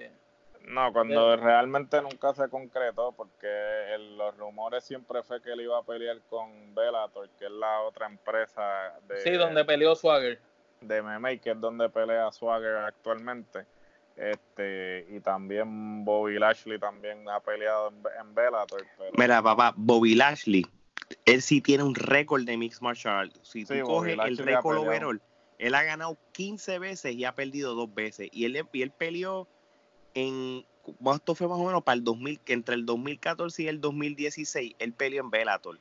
[0.67, 3.47] No, cuando realmente nunca se concretó, porque
[4.17, 8.07] los rumores siempre fue que él iba a pelear con Bellator, que es la otra
[8.07, 9.21] empresa de...
[9.21, 10.39] Sí, donde peleó Swagger.
[10.81, 13.65] De MMA, que es donde pelea Swagger actualmente
[14.15, 18.85] este y también Bobby Lashley también ha peleado en, Bellator.
[19.17, 20.65] Mira, papá, Bobby Lashley,
[21.25, 23.39] él sí tiene un récord de Mixed Martial Arts.
[23.43, 25.21] Si tú coges el récord overall,
[25.57, 28.29] él ha ganado 15 veces y ha perdido dos veces.
[28.31, 29.47] Y él, y él peleó
[30.13, 30.65] en,
[31.13, 34.75] esto fue más o menos para el 2000, que entre el 2014 y el 2016,
[34.79, 35.79] él peleó en Bellator.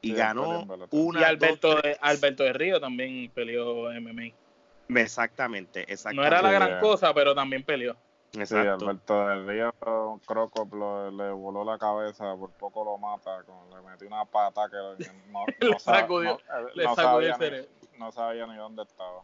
[0.00, 1.20] Y ganó una.
[1.20, 4.32] Y Alberto, de, Alberto de Río también peleó MMA.
[5.00, 6.20] Exactamente, exactamente.
[6.20, 7.96] No era la gran cosa, pero también peleó.
[8.32, 9.74] Sí, Alberto del Río
[10.26, 10.66] Croco
[11.10, 15.78] le voló la cabeza, por poco lo mata, le metió una pata que no, le
[15.78, 16.40] sacudió,
[16.74, 19.22] le sabía ni, no sabía ni dónde estaba.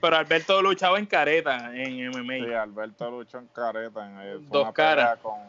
[0.00, 2.34] Pero Alberto luchaba en careta en MMA.
[2.46, 4.24] Sí, Alberto luchó en careta.
[4.24, 5.18] En, Dos caras.
[5.20, 5.40] Con,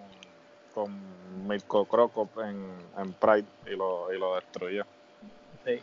[0.73, 4.85] con Mirko Croco en, en Pride y lo, y lo destruyó.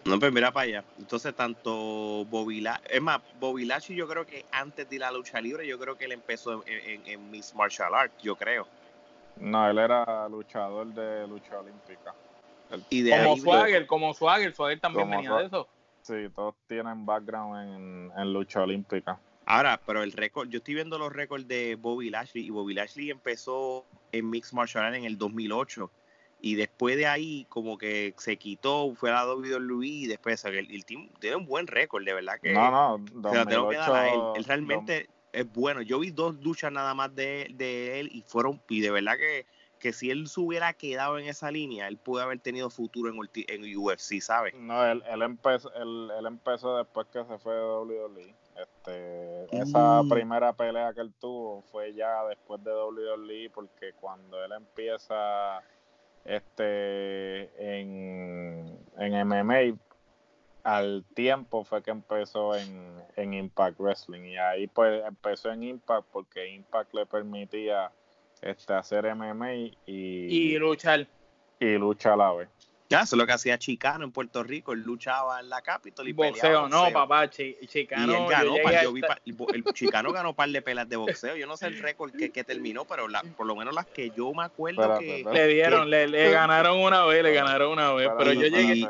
[0.05, 0.85] No, pues mira para allá.
[0.99, 5.79] Entonces, tanto Bobby es más, Bobby yo creo que antes de la lucha libre, yo
[5.79, 8.67] creo que él empezó en, Miss Martial Arts, yo creo.
[9.37, 12.15] No, él era luchador de lucha olímpica.
[12.91, 15.69] y de como Swagger, como Swagger, Swagger también venía de eso.
[16.03, 19.19] Sí, todos tienen background en, lucha olímpica.
[19.47, 23.11] Ahora, pero el récord, yo estoy viendo los récords de Bobby Lashley y Bobby Lashley
[23.11, 25.91] empezó en Mixed Martial Arts en el 2008
[26.41, 30.85] y después de ahí como que se quitó, fue a WWE y después el, el
[30.85, 32.53] team tiene un buen récord, de verdad que...
[32.53, 33.97] No, no, 2008,
[34.37, 34.45] él.
[34.45, 35.83] realmente es bueno.
[35.83, 39.47] Yo vi dos luchas nada más de, de, él y fueron, y de verdad que,
[39.83, 43.19] que si él se hubiera quedado en esa línea, él pudo haber tenido futuro en,
[43.49, 44.55] en UFC, ¿sabes?
[44.55, 48.35] No, él, él, empezó, él, él empezó después que se fue de WWE.
[48.57, 50.09] Este, esa mm.
[50.09, 55.61] primera pelea que él tuvo fue ya después de WWE porque cuando él empieza
[56.25, 59.77] este en, en MMA
[60.63, 66.07] al tiempo fue que empezó en, en, Impact Wrestling y ahí pues empezó en Impact
[66.13, 67.91] porque Impact le permitía
[68.43, 71.07] este hacer MMA y, y luchar
[71.59, 72.49] y lucha a la vez
[73.01, 74.73] eso es lo que hacía Chicano en Puerto Rico.
[74.73, 77.31] Él luchaba en la Capitol y boxeo, peleaba no, papá.
[77.31, 78.13] Chicano.
[78.13, 78.55] Y él ganó,
[79.53, 81.37] el, Chicano ganó un par de pelas de boxeo.
[81.37, 84.11] Yo no sé el récord que, que terminó, pero la, por lo menos las que
[84.11, 85.25] yo me acuerdo que.
[85.33, 88.11] Le dieron, le, le, ganaron una vez, le ganaron una vez.
[88.19, 88.87] pero yo llegué.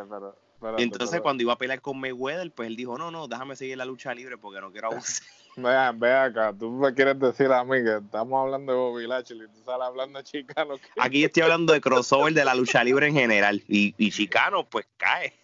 [0.78, 3.84] entonces, cuando iba a pelear con Mayweather, pues él dijo: No, no, déjame seguir la
[3.84, 5.26] lucha libre porque no quiero abusar.
[5.57, 9.46] Vean, ve acá, tú me quieres decir a mí que estamos hablando de Bobby Lashley,
[9.48, 10.78] tú sales hablando de Chicano.
[10.96, 14.86] Aquí estoy hablando de crossover de la lucha libre en general y, y Chicano pues
[14.96, 15.34] cae.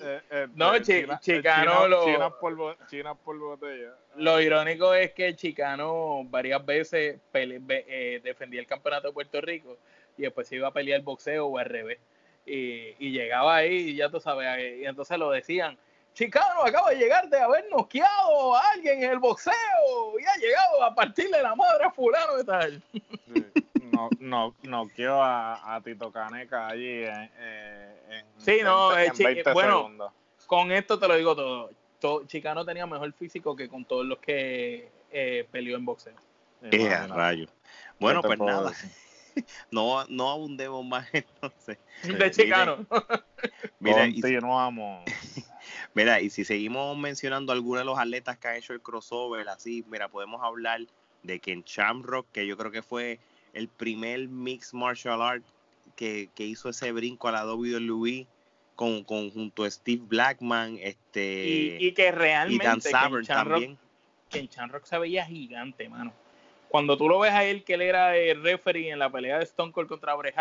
[0.00, 2.04] Eh, eh, no, Chicano lo...
[2.04, 3.94] China por, China por botella.
[4.16, 9.76] Lo irónico es que Chicano varias veces eh, defendía el campeonato de Puerto Rico
[10.16, 11.98] y después se iba a pelear boxeo o al revés.
[12.46, 14.48] Y, y llegaba ahí y ya tú sabes,
[14.80, 15.78] y entonces lo decían
[16.14, 19.54] Chicano acaba de llegar de haber noqueado a alguien en el boxeo
[20.20, 22.82] y ha llegado a partirle la madre a fulano y tal.
[23.92, 27.30] No, no, noqueó a, a, Tito Caneca allí en,
[28.10, 30.12] en Sí, no, en 20 bueno, segundos.
[30.46, 31.36] con esto te lo digo
[31.98, 32.26] todo.
[32.26, 36.14] Chicano tenía mejor físico que con todos los que eh, peleó en boxeo.
[36.62, 37.46] Eh, rayo.
[37.98, 38.72] Bueno, pues nada.
[39.70, 41.78] No, no abundemos más entonces.
[42.02, 42.86] De Chicano.
[43.80, 45.04] Mira, Continuamos.
[45.94, 49.84] Mira, y si seguimos mencionando algunos de los atletas que han hecho el crossover, así,
[49.90, 50.80] mira, podemos hablar
[51.22, 53.18] de Ken Shamrock, que yo creo que fue
[53.52, 55.44] el primer mixed martial art
[55.96, 58.26] que, hizo ese brinco a la WWE
[58.74, 63.78] con, con junto a Steve Blackman, este y, que realmente y Dan Savern también.
[64.30, 66.12] Ken Shamrock se veía gigante, mano.
[66.68, 69.44] Cuando tú lo ves a él que él era el referee en la pelea de
[69.44, 70.34] Stone Cold contra Bret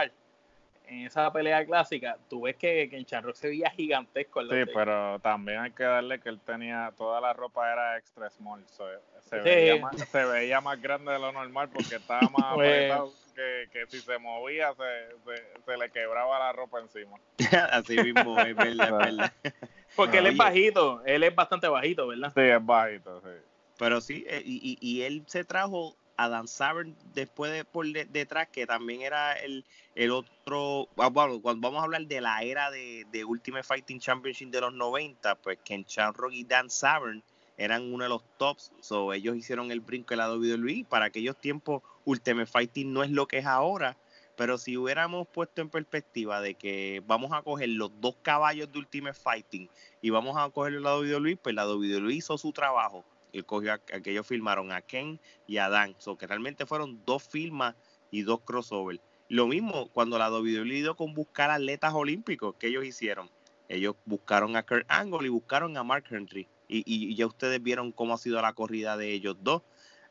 [0.92, 4.42] en esa pelea clásica, tú ves que, que en Charrock se veía gigantesco.
[4.42, 8.62] Sí, pero también hay que darle que él tenía, toda la ropa era extra small,
[8.68, 13.14] se, veía más, se, veía más, grande de lo normal porque estaba más pues apretado
[13.34, 17.18] que, que, si se movía se, se, le quebraba la ropa encima.
[17.72, 19.34] Así mismo, es verdad, es verdad.
[19.96, 22.32] Porque él es bajito, él es bastante bajito, ¿verdad?
[22.34, 23.30] Sí, es bajito, sí.
[23.78, 25.96] Pero sí, eh, y, y, y él se trajo
[26.30, 29.66] Dan Savern después de por detrás, que también era el,
[29.96, 34.00] el otro, ah, bueno, cuando vamos a hablar de la era de, de Ultimate Fighting
[34.00, 37.24] Championship de los 90, pues Ken Shamrock y Dan Savern
[37.58, 41.40] eran uno de los tops, so, ellos hicieron el brinco de la WWE, para aquellos
[41.40, 43.98] tiempos Ultimate Fighting no es lo que es ahora,
[44.36, 48.80] pero si hubiéramos puesto en perspectiva de que vamos a coger los dos caballos de
[48.80, 49.70] Ultimate Fighting
[50.02, 53.06] y vamos a coger la WWE, pues la WWE hizo su trabajo
[53.40, 55.96] a, que ellos filmaron a Ken y a Dan.
[55.98, 57.76] So que realmente fueron dos filmas
[58.12, 59.02] y dos crossovers.
[59.30, 63.30] Lo mismo cuando la WWE dio con buscar atletas olímpicos que ellos hicieron.
[63.70, 66.48] Ellos buscaron a Kurt Angle y buscaron a Mark Henry.
[66.68, 69.62] Y, y, ya ustedes vieron cómo ha sido la corrida de ellos dos.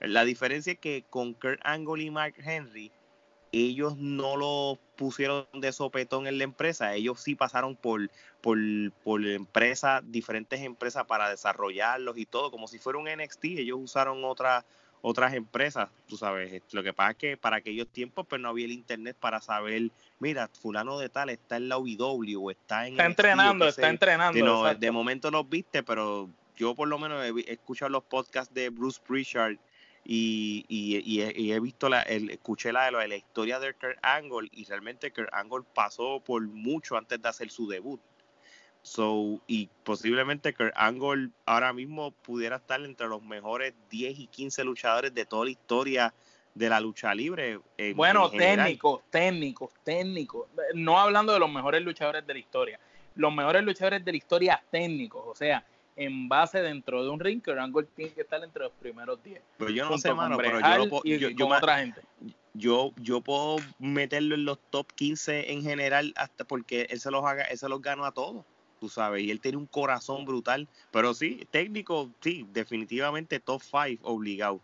[0.00, 2.90] La diferencia es que con Kurt Angle y Mark Henry,
[3.52, 8.10] ellos no lo pusieron de sopetón en la empresa, ellos sí pasaron por,
[8.42, 8.58] por,
[9.02, 14.22] por empresas, diferentes empresas para desarrollarlos y todo, como si fuera un NXT, ellos usaron
[14.24, 14.62] otras
[15.00, 18.66] otras empresas, tú sabes, lo que pasa es que para aquellos tiempos pues no había
[18.66, 22.92] el internet para saber, mira, fulano de tal está en la UW o está en...
[22.92, 24.74] Está entrenando, está entrenando.
[24.74, 29.00] de momento no viste, pero yo por lo menos he, escuchado los podcasts de Bruce
[29.02, 29.56] Pritchard
[30.04, 35.12] y, y, he, visto, la, el, escuché la, la historia de Kurt Angle y realmente
[35.12, 38.00] Kurt Angle pasó por mucho antes de hacer su debut.
[38.82, 44.64] So, y posiblemente Kurt Angle ahora mismo pudiera estar entre los mejores 10 y 15
[44.64, 46.14] luchadores de toda la historia
[46.54, 47.60] de la lucha libre.
[47.94, 50.48] bueno, técnicos, técnicos, técnicos.
[50.74, 52.80] No hablando de los mejores luchadores de la historia.
[53.16, 55.22] Los mejores luchadores de la historia técnicos.
[55.26, 55.64] O sea,
[56.00, 59.42] en base dentro de un ring, que Angle tiene que estar entre los primeros 10.
[59.58, 62.00] Pero yo no sé, mano, pero yo, yo, yo, otra gente.
[62.54, 67.22] Yo, yo puedo meterlo en los top 15 en general hasta porque él se los
[67.26, 68.46] haga, él se los ganó a todos,
[68.80, 73.98] tú sabes, y él tiene un corazón brutal, pero sí, técnico, sí, definitivamente top 5
[74.02, 74.62] obligado.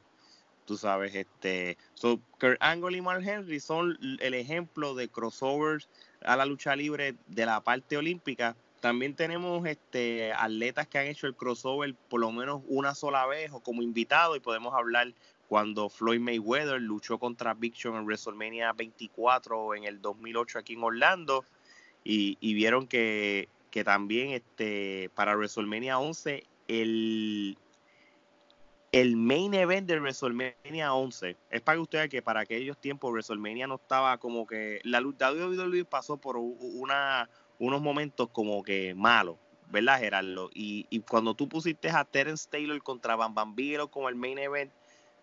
[0.64, 5.88] Tú sabes, este, so, Kurt Angle y Mark Henry son el ejemplo de crossovers
[6.22, 11.26] a la lucha libre de la parte olímpica, también tenemos este atletas que han hecho
[11.26, 15.12] el crossover por lo menos una sola vez o como invitado y podemos hablar
[15.48, 20.82] cuando Floyd Mayweather luchó contra Big Show en WrestleMania 24 en el 2008 aquí en
[20.82, 21.44] Orlando
[22.08, 27.58] y, vieron que, que, también este para WrestleMania 11 el
[28.92, 33.66] el main event de WrestleMania 11 es para que ustedes que para aquellos tiempos WrestleMania
[33.66, 37.28] no estaba como que la WWE pasó por una
[37.58, 39.36] unos momentos como que malos,
[39.70, 40.50] ¿verdad, Gerardo?
[40.54, 43.54] Y, y cuando tú pusiste a Terence Taylor contra Bam Bam
[43.90, 44.72] como el main event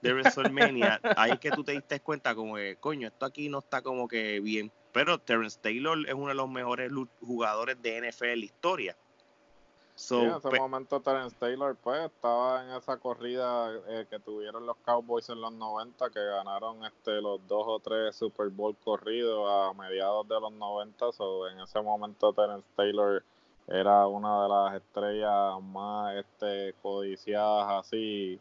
[0.02, 3.60] de WrestleMania, ahí es que tú te diste cuenta como que, coño, esto aquí no
[3.60, 4.72] está como que bien.
[4.92, 8.98] Pero Terence Taylor es uno de los mejores jugadores de NFL en la historia.
[10.12, 15.30] En ese momento Terence Taylor pues estaba en esa corrida eh, que tuvieron los Cowboys
[15.30, 20.28] en los 90 que ganaron este los dos o tres Super Bowl corridos a mediados
[20.28, 23.24] de los 90 so, en ese momento Terence Taylor
[23.68, 28.39] era una de las estrellas más este codiciadas así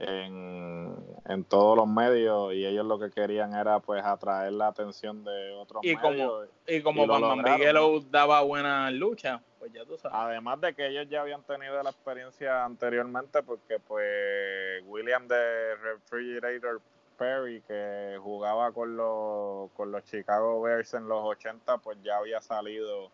[0.00, 0.94] en,
[1.26, 5.52] en todos los medios y ellos lo que querían era pues atraer la atención de
[5.52, 6.30] otros y medios.
[6.30, 7.76] Como, y como cuando Miguel
[8.10, 10.16] daba buena lucha, pues ya tú sabes.
[10.16, 16.80] Además de que ellos ya habían tenido la experiencia anteriormente porque pues William de Refrigerator
[17.18, 22.40] Perry que jugaba con los, con los Chicago Bears en los 80 pues ya había
[22.40, 23.10] salido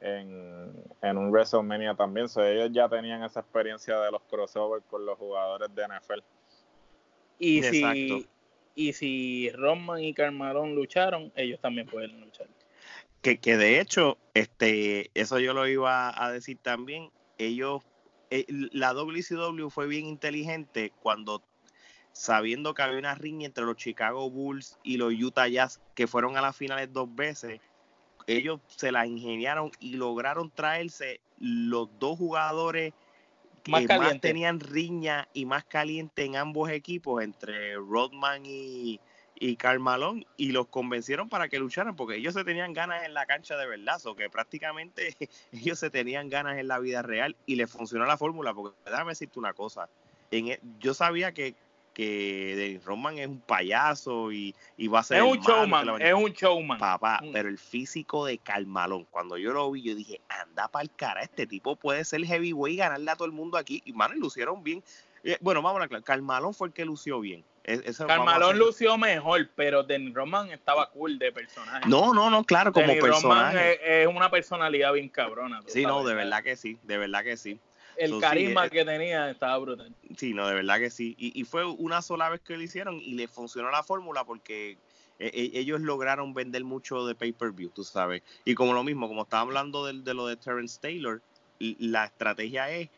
[0.00, 2.28] en, en un WrestleMania también.
[2.28, 6.20] So, ellos ya tenían esa experiencia de los crossovers con los jugadores de NFL.
[7.38, 8.28] Y si,
[8.74, 12.46] y si Roman y Carmalón lucharon, ellos también pueden luchar.
[13.22, 17.10] Que, que de hecho, este, eso yo lo iba a decir también.
[17.38, 17.82] Ellos,
[18.30, 21.42] eh, la WCW fue bien inteligente cuando
[22.12, 26.38] sabiendo que había una riña entre los Chicago Bulls y los Utah Jazz que fueron
[26.38, 27.60] a las finales dos veces,
[28.26, 32.94] ellos se la ingeniaron y lograron traerse los dos jugadores
[33.62, 39.00] que más, tenían riña y más caliente en ambos equipos, entre Rodman y,
[39.38, 43.26] y Malone, y los convencieron para que lucharan, porque ellos se tenían ganas en la
[43.26, 45.16] cancha de verdad, o que prácticamente
[45.52, 49.12] ellos se tenían ganas en la vida real y les funcionó la fórmula, porque déjame
[49.12, 49.88] decirte una cosa,
[50.30, 51.54] en, e, yo sabía que
[51.96, 54.54] que Dennis Roman es un payaso y,
[54.86, 55.16] va a ser.
[55.16, 56.78] Es un showman, es un showman.
[56.78, 60.90] Papá, pero el físico de Carmalón, cuando yo lo vi, yo dije, anda para el
[60.90, 63.80] cara, este tipo puede ser heavyweight y ganarle a todo el mundo aquí.
[63.86, 64.84] Y mano, lucieron bien.
[65.24, 67.42] Eh, bueno, vamos a ver, Carmalón fue el que lució bien.
[68.06, 71.88] Carmalón lució mejor, pero Dennis Roman estaba cool de personaje.
[71.88, 74.02] No, no, no, claro, como personaje.
[74.02, 75.62] es, una personalidad bien cabrona.
[75.66, 77.60] Sí, no, de verdad que sí, de verdad que sí
[77.96, 79.94] el carisma eh, que tenía estaba brutal.
[80.16, 81.14] Sí, no, de verdad que sí.
[81.18, 84.72] Y, fue una sola vez que lo hicieron y le funcionó la fórmula porque
[85.18, 88.22] eh, eh, ellos lograron vender mucho de pay-per-view, tú sabes.
[88.44, 91.22] Y como lo mismo, como estaba hablando de, de lo de Terrence Taylor,
[91.58, 92.90] la estrategia es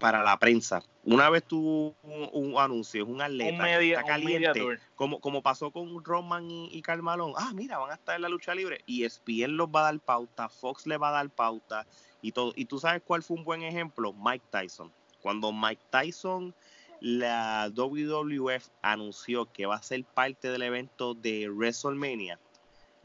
[0.00, 0.82] para la prensa.
[1.04, 6.50] Una vez tuvo un, anuncio, es un atleta está caliente, como, como pasó con Roman
[6.50, 9.68] y, y Carmalón, ah, mira, van a estar en la lucha libre, y ESPN los
[9.68, 11.86] va a dar pauta, Fox le va a dar pauta,
[12.22, 12.52] y todo.
[12.56, 14.90] Y tú sabes cuál fue un buen ejemplo, Mike Tyson.
[15.20, 16.54] Cuando Mike Tyson,
[17.00, 22.38] la WWF anunció que va a ser parte del evento de WrestleMania,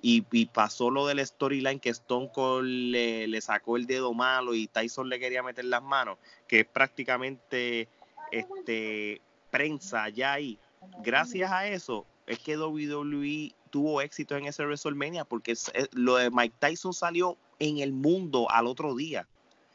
[0.02, 5.10] y, pasó lo del storyline que Stone Cold le, sacó el dedo malo y Tyson
[5.10, 6.18] le quería meter las manos,
[6.48, 7.88] que es prácticamente
[8.32, 10.60] este prensa ya ahí.
[11.00, 15.56] Gracias a eso es que WWE tuvo éxito en ese WrestleMania porque
[15.94, 19.28] lo de Mike Tyson salió en el mundo al otro día.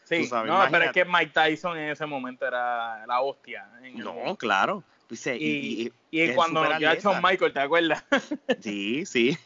[0.05, 3.69] Sí, no, pero es que Mike Tyson en ese momento era la hostia.
[3.95, 5.91] no, claro y,
[6.35, 8.05] cuando ya Shawn Michael, ¿te acuerdas?
[8.61, 9.37] sí, sí.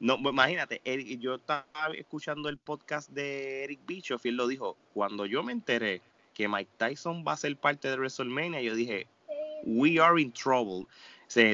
[0.00, 0.80] No, imagínate,
[1.20, 5.52] yo estaba escuchando el podcast de Eric Bischoff y él lo dijo, cuando yo me
[5.52, 6.00] enteré
[6.34, 9.06] que Mike Tyson va a ser parte de WrestleMania, yo dije,
[9.64, 10.86] we are in trouble.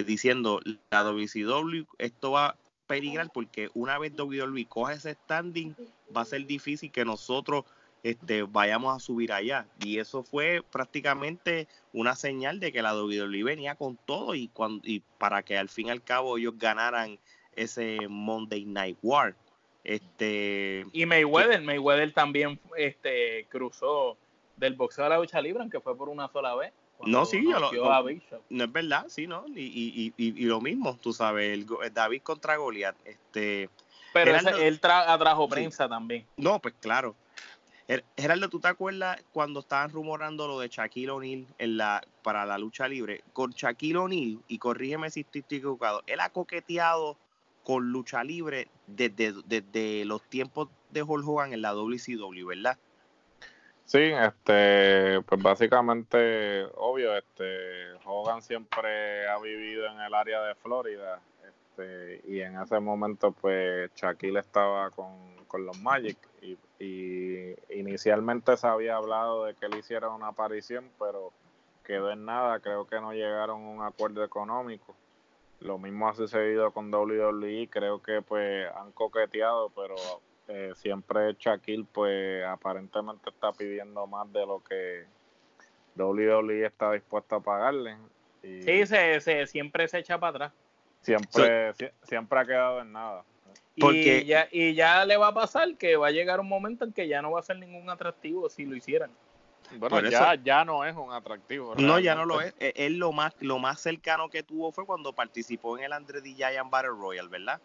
[0.06, 2.56] diciendo, la WCW, esto va a
[2.86, 5.74] peligrar porque una vez WWE coge ese standing,
[6.14, 7.64] va a ser difícil que nosotros
[8.02, 9.66] este, vayamos a subir allá.
[9.80, 14.86] Y eso fue prácticamente una señal de que la WWE venía con todo y, cuando,
[14.86, 17.18] y para que al fin y al cabo ellos ganaran
[17.54, 19.34] ese Monday Night War.
[19.84, 24.16] Este, y Mayweather, Mayweather también este, cruzó
[24.56, 26.72] del boxeo a la lucha libre, aunque fue por una sola vez.
[27.06, 27.72] No, sí, yo lo,
[28.50, 29.46] no, es verdad, sí, ¿no?
[29.48, 33.70] Y, y, y, lo mismo, tú sabes, el, David contra Goliath, este...
[34.12, 36.26] Pero él atrajo prensa también.
[36.36, 37.14] No, pues claro,
[38.16, 41.46] Gerardo, ¿tú te acuerdas cuando estaban rumorando lo de Shaquille O'Neal
[42.22, 43.24] para la lucha libre?
[43.32, 47.16] Con Shaquille O'Neal, y corrígeme si estoy equivocado, él ha coqueteado
[47.64, 52.78] con lucha libre desde, desde los tiempos de Hulk Hogan en la WCW, ¿verdad?
[53.84, 61.20] Sí, este, pues básicamente, obvio, este, Hogan siempre ha vivido en el área de Florida,
[61.44, 68.56] este, y en ese momento, pues, Shaquille estaba con, con los Magic, y y inicialmente
[68.56, 71.30] se había hablado de que él hiciera una aparición, pero
[71.84, 74.96] quedó en nada, creo que no llegaron a un acuerdo económico.
[75.60, 79.94] Lo mismo ha sucedido con WWE, creo que pues han coqueteado, pero
[80.48, 85.04] eh, siempre Shaquille pues aparentemente está pidiendo más de lo que
[85.96, 87.98] WWE está dispuesto a pagarle.
[88.42, 90.52] Y sí, se, siempre se echa para atrás.
[91.02, 91.74] Siempre,
[92.04, 93.22] siempre ha quedado en nada.
[93.76, 96.92] Y, ya, y ya le va a pasar que va a llegar un momento en
[96.92, 99.10] que ya no va a ser ningún atractivo si lo hicieran.
[99.78, 101.74] Bueno, ya, ya no es un atractivo.
[101.76, 102.54] No, ya no lo es.
[102.58, 106.20] E, él lo más, lo más cercano que tuvo fue cuando participó en el Andre
[106.20, 107.60] the Giant Battle Royal, ¿verdad?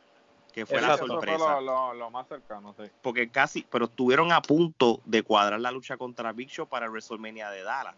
[0.53, 1.59] Que fue la sorpresa.
[1.59, 2.85] lo, más cercano, sí.
[3.01, 7.49] Porque casi, pero estuvieron a punto de cuadrar la lucha contra Big Show para WrestleMania
[7.49, 7.95] de Dallas.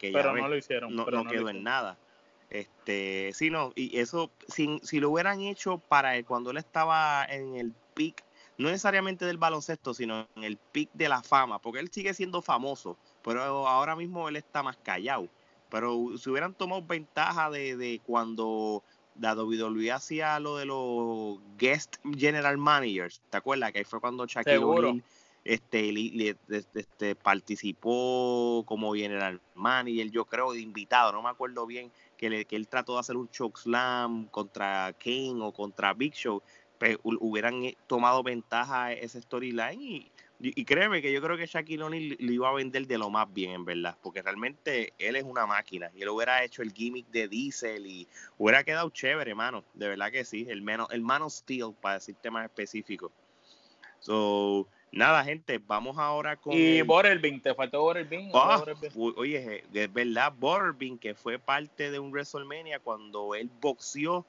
[0.00, 0.94] pero no lo hicieron.
[0.94, 1.96] No, quedó en nada.
[2.50, 7.24] Este, sí, no, y eso, si, si lo hubieran hecho para él cuando él estaba
[7.24, 8.24] en el pic,
[8.58, 12.42] no necesariamente del baloncesto, sino en el pic de la fama, porque él sigue siendo
[12.42, 15.28] famoso, pero ahora mismo él está más callado.
[15.70, 18.82] Pero si hubieran tomado ventaja de, de cuando
[19.18, 23.70] la WWE hacía lo de los guest general managers, ¿te acuerdas?
[23.70, 25.02] Que ahí fue cuando Shaquille O'Neal
[25.44, 26.36] este,
[26.74, 31.90] este, participó como general manager, yo creo, de invitado, no me acuerdo bien,
[32.20, 36.42] que, que él trató de hacer un chokeslam contra Kane o contra Big Show,
[36.78, 41.82] pues, hubieran eh, tomado ventaja ese storyline y, y, créeme que yo creo que Shaquille
[41.82, 45.24] O'Neal lo iba a vender de lo más bien, en verdad, porque realmente él es
[45.24, 48.08] una máquina y él hubiera hecho el gimmick de Diesel y
[48.38, 51.94] hubiera quedado chévere, hermano, de verdad que sí, el, menos, el Man of Steel, para
[51.94, 53.12] decirte más específico.
[53.98, 56.52] So, Nada, gente, vamos ahora con.
[56.52, 57.42] Y el...
[57.42, 58.30] ¿te faltó Borelbin?
[58.34, 58.62] Ah,
[59.16, 64.26] oye, es verdad, Borelbin, que fue parte de un WrestleMania cuando él boxeó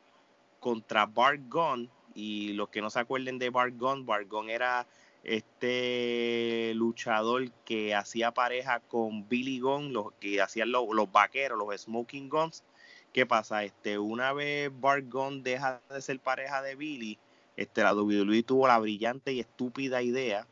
[0.60, 1.90] contra Bart Gunn.
[2.14, 4.86] Y los que no se acuerden de Bart Gunn, Bart Gunn era
[5.24, 11.82] este luchador que hacía pareja con Billy Gunn, los que hacían los, los vaqueros, los
[11.82, 12.64] Smoking Guns.
[13.14, 13.64] ¿Qué pasa?
[13.64, 17.18] Este, una vez Bart Gunn deja de ser pareja de Billy,
[17.62, 20.48] este, la WWE tuvo la brillante y estúpida idea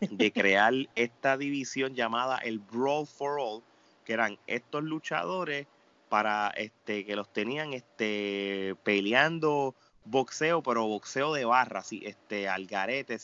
[0.00, 3.62] de crear esta división llamada el Brawl for All,
[4.04, 5.66] que eran estos luchadores
[6.08, 9.74] para este que los tenían este peleando
[10.04, 13.18] boxeo, pero boxeo de barra, así, este, al garete,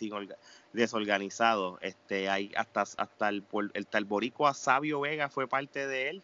[0.72, 1.78] desorganizado.
[1.80, 3.44] Este, hay hasta, hasta el,
[3.74, 6.22] el talboricua Sabio Vega fue parte de él.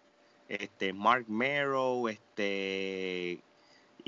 [0.48, 3.40] Este, Mark Merrow, este,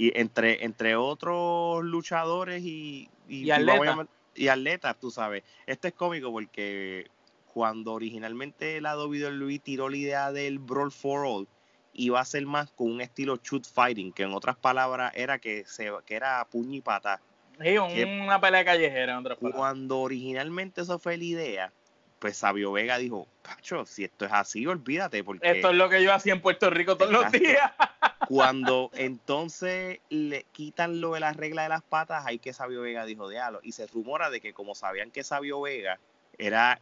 [0.01, 4.07] y entre, entre otros luchadores y, y, atletas.
[4.35, 5.45] y atletas, tú sabes.
[5.67, 7.11] Este es cómico porque
[7.53, 11.49] cuando originalmente la WWE tiró la idea del Brawl for All,
[11.93, 15.67] iba a ser más con un estilo shoot fighting, que en otras palabras era que,
[15.67, 17.21] se, que era puño y pata.
[17.61, 21.73] Sí, una pelea callejera, en otras Cuando originalmente eso fue la idea,
[22.21, 25.51] pues Sabio Vega dijo, Pacho, si esto es así, olvídate, porque...
[25.51, 27.73] Esto es lo que yo hacía en Puerto Rico todos los días.
[28.29, 33.05] Cuando entonces le quitan lo de la regla de las patas, hay que Sabio Vega
[33.05, 33.59] dijo, diablo.
[33.65, 35.99] Y se rumora de que como sabían que Sabio Vega
[36.39, 36.81] era,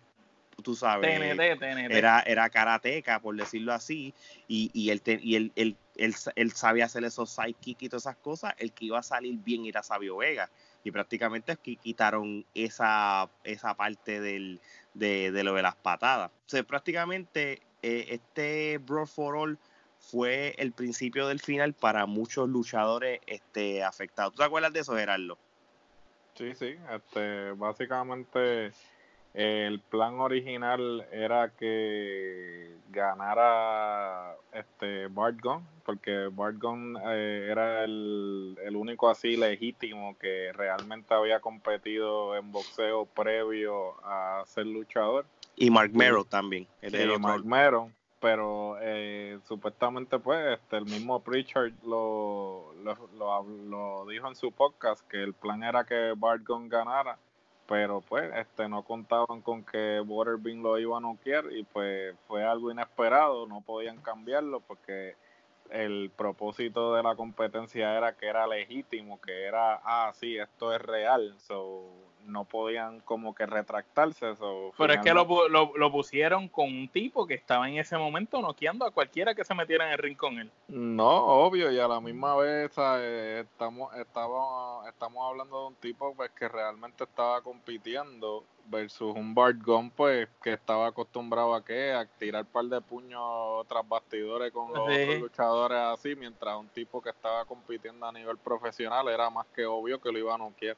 [0.63, 1.11] tú sabes,
[1.91, 4.13] Era, era karateca, por decirlo así,
[4.47, 8.55] y, y, él, y él, él, él, sabía hacer esos sidekick y todas esas cosas,
[8.59, 10.51] el que iba a salir bien era Sabio Vega.
[10.85, 14.61] Y prácticamente quitaron esa, esa parte del,
[14.95, 16.31] de, de lo de las patadas.
[16.31, 19.59] O sea, prácticamente eh, este Brawl for All
[19.99, 24.33] fue el principio del final para muchos luchadores este, afectados.
[24.33, 25.37] ¿Tú te acuerdas de eso, Gerardo?
[26.35, 26.77] Sí, sí.
[26.91, 28.73] Este, básicamente
[29.35, 38.57] el plan original era que ganara este Bart Gunn, porque Bart Gunn eh, era el,
[38.75, 45.27] único así legítimo que realmente había competido en boxeo previo a ser luchador.
[45.57, 46.67] Y Mark Mero también.
[46.83, 47.45] y Mark
[48.21, 55.07] pero eh, supuestamente pues este, el mismo Pritchard lo, lo, lo, dijo en su podcast
[55.09, 57.17] que el plan era que Bart Gunn ganara
[57.69, 62.43] pero pues este no contaban con que Waterbean lo iba a noquear y pues fue
[62.43, 65.17] algo inesperado, no podían cambiarlo porque
[65.71, 70.81] el propósito de la competencia era que era legítimo, que era, ah, sí, esto es
[70.81, 71.85] real, so
[72.29, 74.31] no podían como que retractarse.
[74.31, 78.41] eso Pero es que lo, lo, pusieron con un tipo que estaba en ese momento
[78.41, 80.51] noqueando a cualquiera que se metiera en el ring con él.
[80.69, 82.71] No, obvio, y a la misma vez
[83.41, 89.57] estamos, estamos, estamos hablando de un tipo pues que realmente estaba compitiendo versus un Bart
[89.65, 94.69] Gunn pues que estaba acostumbrado a qué, a tirar par de puños tras bastidores con
[94.73, 99.47] los otros luchadores así, mientras un tipo que estaba compitiendo a nivel profesional era más
[99.55, 100.77] que obvio que lo iba a noquear.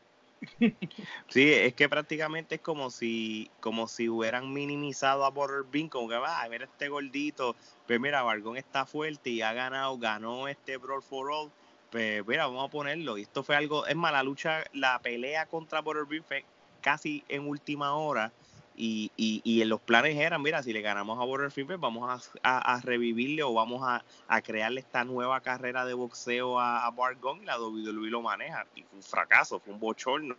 [1.28, 6.08] Sí, es que prácticamente es como si, como si hubieran minimizado a Border Bean, como
[6.08, 10.48] que va a ver este gordito, pues mira, Vargón está fuerte y ha ganado, ganó
[10.48, 11.52] este Brawl for All,
[11.90, 13.18] pues mira, vamos a ponerlo.
[13.18, 16.44] Y esto fue algo, es más, la lucha, la pelea contra Border Bean fue
[16.80, 18.32] casi en última hora
[18.76, 22.80] y, y, y, los planes eran, mira, si le ganamos a Border Fever, vamos a,
[22.82, 24.02] revivirle o vamos a,
[24.42, 28.66] crearle esta nueva carrera de boxeo a, a Bargon y la WWE lo maneja.
[28.74, 30.36] Y fue un fracaso, fue un bochorno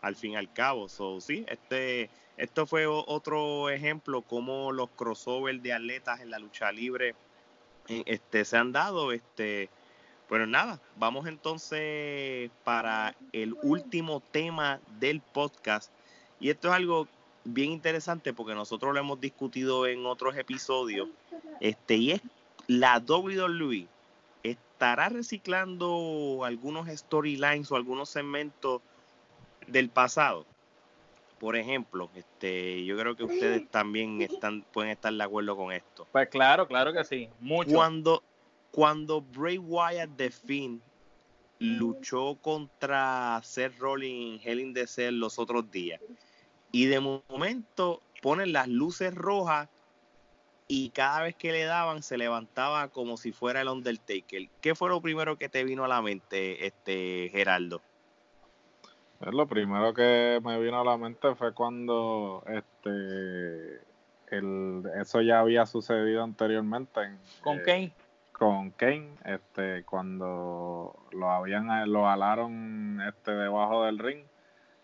[0.00, 0.88] al fin y al cabo.
[0.88, 6.70] So, sí, este, esto fue otro ejemplo como los crossovers de atletas en la lucha
[6.72, 7.14] libre
[7.88, 9.12] eh, este, se han dado.
[9.12, 9.70] Este,
[10.28, 15.92] bueno, nada, vamos entonces para el último tema del podcast.
[16.40, 17.08] Y esto es algo
[17.44, 21.08] bien interesante porque nosotros lo hemos discutido en otros episodios.
[21.60, 22.22] Este, y es
[22.66, 23.88] la WWE
[24.42, 28.80] estará reciclando algunos storylines o algunos segmentos
[29.66, 30.46] del pasado.
[31.40, 36.06] Por ejemplo, este, yo creo que ustedes también están, pueden estar de acuerdo con esto.
[36.12, 37.28] Pues claro, claro que sí.
[37.40, 37.72] Mucho.
[37.72, 38.22] Cuando,
[38.70, 40.82] cuando Bray Wyatt de Finn
[41.58, 46.00] luchó contra Seth Rollins en Hell in the Cell los otros días,
[46.72, 49.68] y de momento ponen las luces rojas
[50.66, 54.48] y cada vez que le daban se levantaba como si fuera el Undertaker.
[54.60, 57.80] ¿Qué fue lo primero que te vino a la mente, este Geraldo?
[59.18, 63.80] Pues lo primero que me vino a la mente fue cuando este
[64.30, 67.00] el, eso ya había sucedido anteriormente.
[67.42, 67.92] ¿Con eh, Kane?
[68.32, 74.24] Con Kane, este, cuando lo habían, lo alaron este, debajo del ring.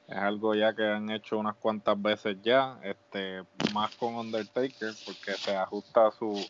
[0.07, 3.43] Es algo ya que han hecho unas cuantas veces ya, este,
[3.73, 6.47] más con Undertaker, porque se ajusta a su,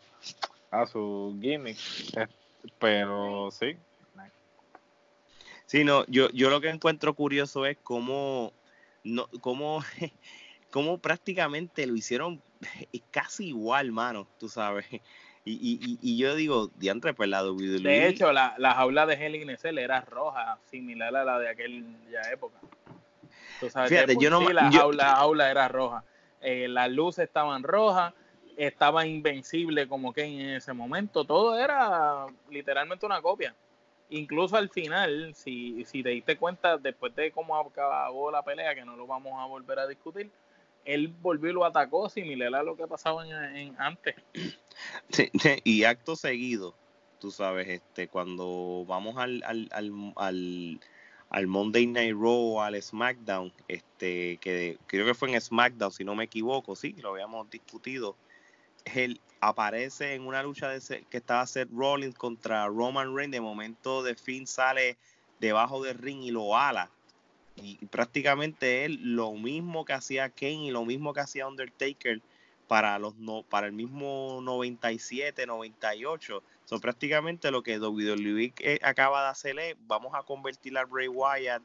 [0.71, 1.79] a su gimmick.
[2.79, 3.77] pero sí.
[5.67, 8.53] Sí, no, yo, yo lo que encuentro curioso es cómo,
[9.03, 9.83] no, cómo,
[10.71, 12.43] cómo prácticamente lo hicieron
[13.11, 14.87] casi igual, mano, tú sabes.
[15.47, 17.81] Y, y, y yo digo, diantre, pues la WWE.
[17.81, 22.33] De hecho, la, la jaula de Hell in era roja, similar a la de aquella
[22.33, 22.59] época.
[23.61, 26.05] Tú sabes, Fíjate, yo no, la, jaula, era roja.
[26.41, 28.13] Eh, las luces estaban rojas,
[28.57, 31.25] estaba invencible como que en ese momento.
[31.25, 33.55] Todo era literalmente una copia.
[34.11, 38.85] Incluso al final, si, si te diste cuenta, después de cómo acabó la pelea, que
[38.85, 40.31] no lo vamos a volver a discutir,
[40.85, 44.15] él volvió y lo atacó similar a lo que pasaba en, antes.
[45.09, 45.31] Sí,
[45.65, 46.75] y acto seguido,
[47.21, 50.81] tú sabes, este, cuando vamos al, al, al, al,
[51.47, 56.25] Monday Night Raw, al SmackDown, este, que creo que fue en SmackDown, si no me
[56.25, 58.17] equivoco, sí, lo habíamos discutido.
[58.85, 63.33] Él aparece en una lucha de que estaba Seth Rollins contra Roman Reigns.
[63.33, 64.97] De momento, de fin sale
[65.41, 66.91] debajo del ring y lo ala
[67.57, 72.21] y prácticamente él lo mismo que hacía Kane y lo mismo que hacía Undertaker
[72.67, 76.43] para los no, para el mismo 97, 98.
[76.65, 81.63] Son prácticamente lo que WWE acaba de hacerle, vamos a convertir a Bray Wyatt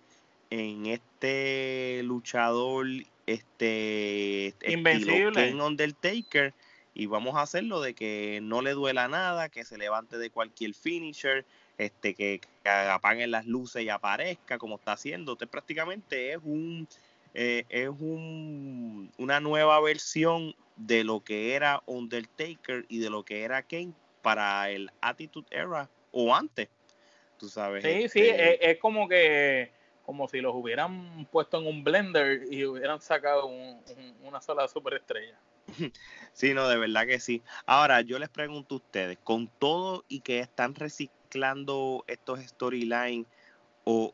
[0.50, 2.88] en este luchador
[3.28, 6.54] este invencible Kane Undertaker
[6.94, 10.74] y vamos a hacerlo de que no le duela nada, que se levante de cualquier
[10.74, 11.46] finisher,
[11.78, 15.34] este, que, apaguen las luces y aparezca como está haciendo.
[15.34, 16.88] Usted prácticamente es un
[17.36, 23.44] eh, es un, una nueva versión de lo que era Undertaker y de lo que
[23.44, 26.70] era Kane para el Attitude Era o antes.
[27.38, 27.84] Tú sabes.
[27.84, 29.72] Sí, sí, este es, como que
[30.06, 33.46] como si los hubieran puesto en un blender y hubieran sacado
[34.24, 35.40] una sola superestrella.
[36.34, 37.42] Sí, no, de verdad que sí.
[37.66, 43.28] Ahora, yo les pregunto a ustedes, con todo y que están reciclando estos storylines
[43.84, 44.14] o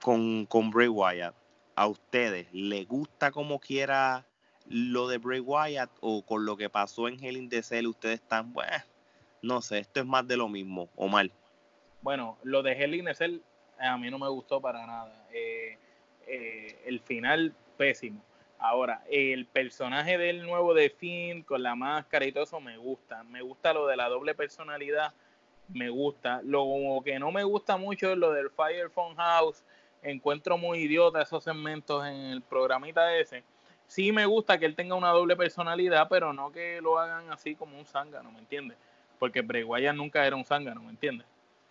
[0.00, 1.34] con, con Bray Wyatt,
[1.74, 4.26] ¿a ustedes les gusta como quiera
[4.68, 8.20] lo de Bray Wyatt o con lo que pasó en Hell in the Cell ustedes
[8.20, 8.84] están, bueno,
[9.46, 11.32] no sé, esto es más de lo mismo o mal?
[12.02, 13.40] Bueno, lo de in the Cell
[13.78, 15.26] a mí no me gustó para nada.
[15.32, 15.78] Eh,
[16.26, 18.22] eh, el final, pésimo.
[18.58, 23.22] Ahora, el personaje del nuevo de Finn con la máscara y todo eso me gusta.
[23.24, 25.12] Me gusta lo de la doble personalidad
[25.68, 26.40] me gusta.
[26.42, 29.62] Lo que no me gusta mucho es lo del Fire Phone House.
[30.02, 33.44] Encuentro muy idiota esos segmentos en el programita ese.
[33.86, 37.54] Sí me gusta que él tenga una doble personalidad, pero no que lo hagan así
[37.54, 38.76] como un zángano, ¿me entiendes?
[39.18, 41.26] Porque Bray Wyatt nunca era un zángano, ¿me entiendes?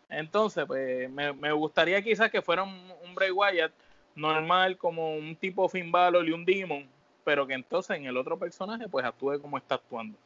[0.10, 3.72] Entonces, pues me, gustaría quizás que fuera un, Bray Wyatt
[4.16, 6.88] normal, como un tipo Finn Balor y un Demon,
[7.24, 10.18] pero que entonces en el otro personaje pues actúe como está actuando.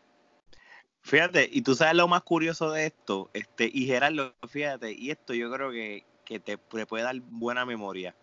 [1.01, 5.33] Fíjate, y tú sabes lo más curioso de esto, este, y Gerardo, fíjate, y esto
[5.33, 8.13] yo creo que, te, te, puede dar buena memoria.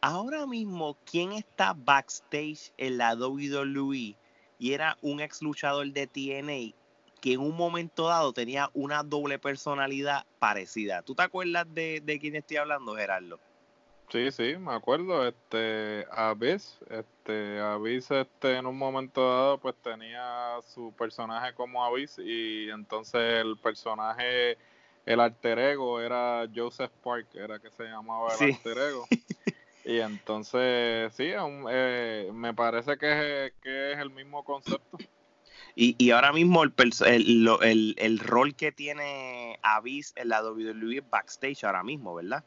[0.00, 4.16] Ahora mismo, ¿quién está backstage en la WWE?
[4.58, 6.81] Y era un ex luchador de TNA
[7.22, 11.02] que en un momento dado tenía una doble personalidad parecida.
[11.02, 13.38] ¿Tú te acuerdas de, de quién estoy hablando, Gerardo?
[14.10, 15.26] Sí, sí, me acuerdo.
[15.26, 22.18] Este, Abyss, este, Abyss, este, en un momento dado, pues tenía su personaje como Abyss
[22.18, 24.58] y entonces el personaje,
[25.06, 29.06] el alter ego era Joseph Park, era que se llamaba el alter ego.
[29.84, 34.96] Y entonces, sí, eh, me parece que es, que es el mismo concepto.
[35.74, 36.72] Y, y ahora mismo el,
[37.06, 42.44] el, el, el rol que tiene Abyss en la WWE backstage ahora mismo, ¿verdad?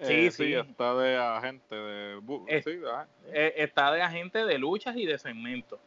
[0.00, 5.18] Sí, eh, sí, está de agente de, eh, está de agente de luchas y de
[5.18, 5.78] segmentos.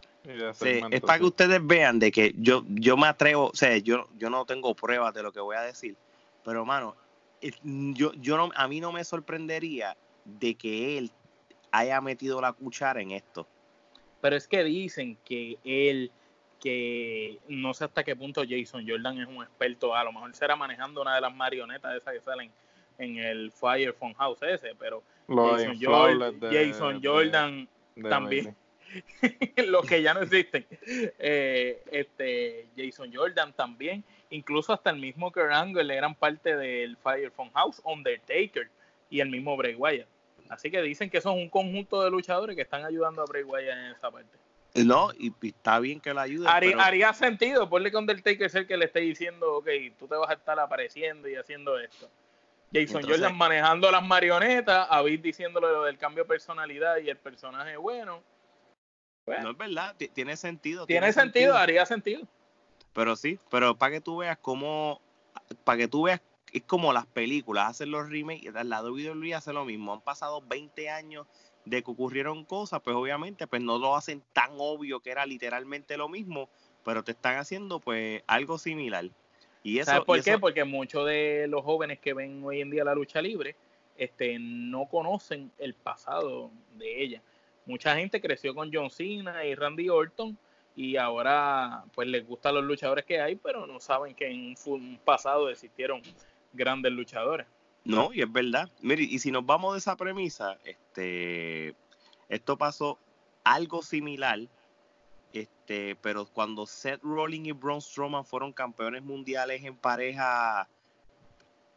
[0.54, 4.10] Sí, es para que ustedes vean de que yo yo me atrevo, o sea, yo
[4.18, 5.96] yo no tengo pruebas de lo que voy a decir,
[6.44, 6.96] pero mano,
[7.64, 9.96] yo yo no a mí no me sorprendería
[10.26, 11.12] de que él
[11.72, 13.48] haya metido la cuchara en esto.
[14.20, 16.12] Pero es que dicen que él
[16.60, 20.56] que no sé hasta qué punto Jason Jordan es un experto, a lo mejor será
[20.56, 22.52] manejando una de las marionetas esas que salen
[22.98, 27.68] en el Fire House ese, pero Jason, Jordan,
[28.10, 28.56] también,
[29.68, 30.66] los que ya no existen.
[31.20, 37.32] Eh, este, Jason Jordan también, incluso hasta el mismo Kurt Angle eran parte del Fire
[37.32, 38.70] From House, Undertaker
[39.10, 40.08] y el mismo Bray Wyatt.
[40.50, 43.78] Así que dicen que son un conjunto de luchadores que están ayudando a Bray Wyatt
[43.78, 44.38] en esa parte.
[44.86, 46.48] No, y, está bien que lo ayuden.
[46.80, 49.68] Haría, sentido, ponle que Undertaker es el que le esté diciendo, ok,
[49.98, 52.10] tú te vas a estar apareciendo y haciendo esto.
[52.74, 57.78] Jason Jordan manejando las marionetas, Avid diciéndole lo del cambio de personalidad y el personaje
[57.78, 58.22] bueno.
[59.26, 60.86] No es verdad, tiene sentido.
[60.86, 62.28] Tiene, sentido, haría sentido.
[62.94, 65.02] Pero sí, pero para que tú veas cómo,
[65.64, 66.22] para que tú veas,
[66.54, 69.94] es como las películas, hacen los remakes, de WWE hace lo mismo.
[69.94, 71.28] Han pasado 20 años
[71.70, 75.98] de que ocurrieron cosas, pues obviamente pues no lo hacen tan obvio que era literalmente
[75.98, 76.50] lo mismo,
[76.84, 79.06] pero te están haciendo pues algo similar.
[79.64, 80.38] Y eso, ¿Sabes por qué?
[80.38, 83.56] Porque muchos de los jóvenes que ven hoy en día la lucha libre
[83.98, 87.22] este, no conocen el pasado de ella.
[87.66, 90.38] Mucha gente creció con John Cena y Randy Orton
[90.76, 95.00] y ahora pues les gustan los luchadores que hay, pero no saben que en un
[95.04, 96.02] pasado existieron
[96.54, 97.48] grandes luchadores.
[97.88, 98.70] No, y es verdad.
[98.82, 101.76] Mire, y si nos vamos de esa premisa, este,
[102.30, 103.00] esto pasó
[103.44, 104.40] algo similar,
[105.32, 110.68] este, pero cuando Seth Rollins y Braun Strowman fueron campeones mundiales en pareja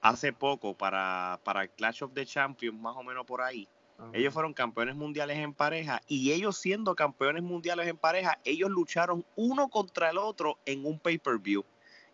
[0.01, 3.69] hace poco para, para el Clash of the Champions, más o menos por ahí.
[4.15, 9.27] Ellos fueron campeones mundiales en pareja y ellos siendo campeones mundiales en pareja, ellos lucharon
[9.37, 11.65] uno contra el otro en un pay-per-view.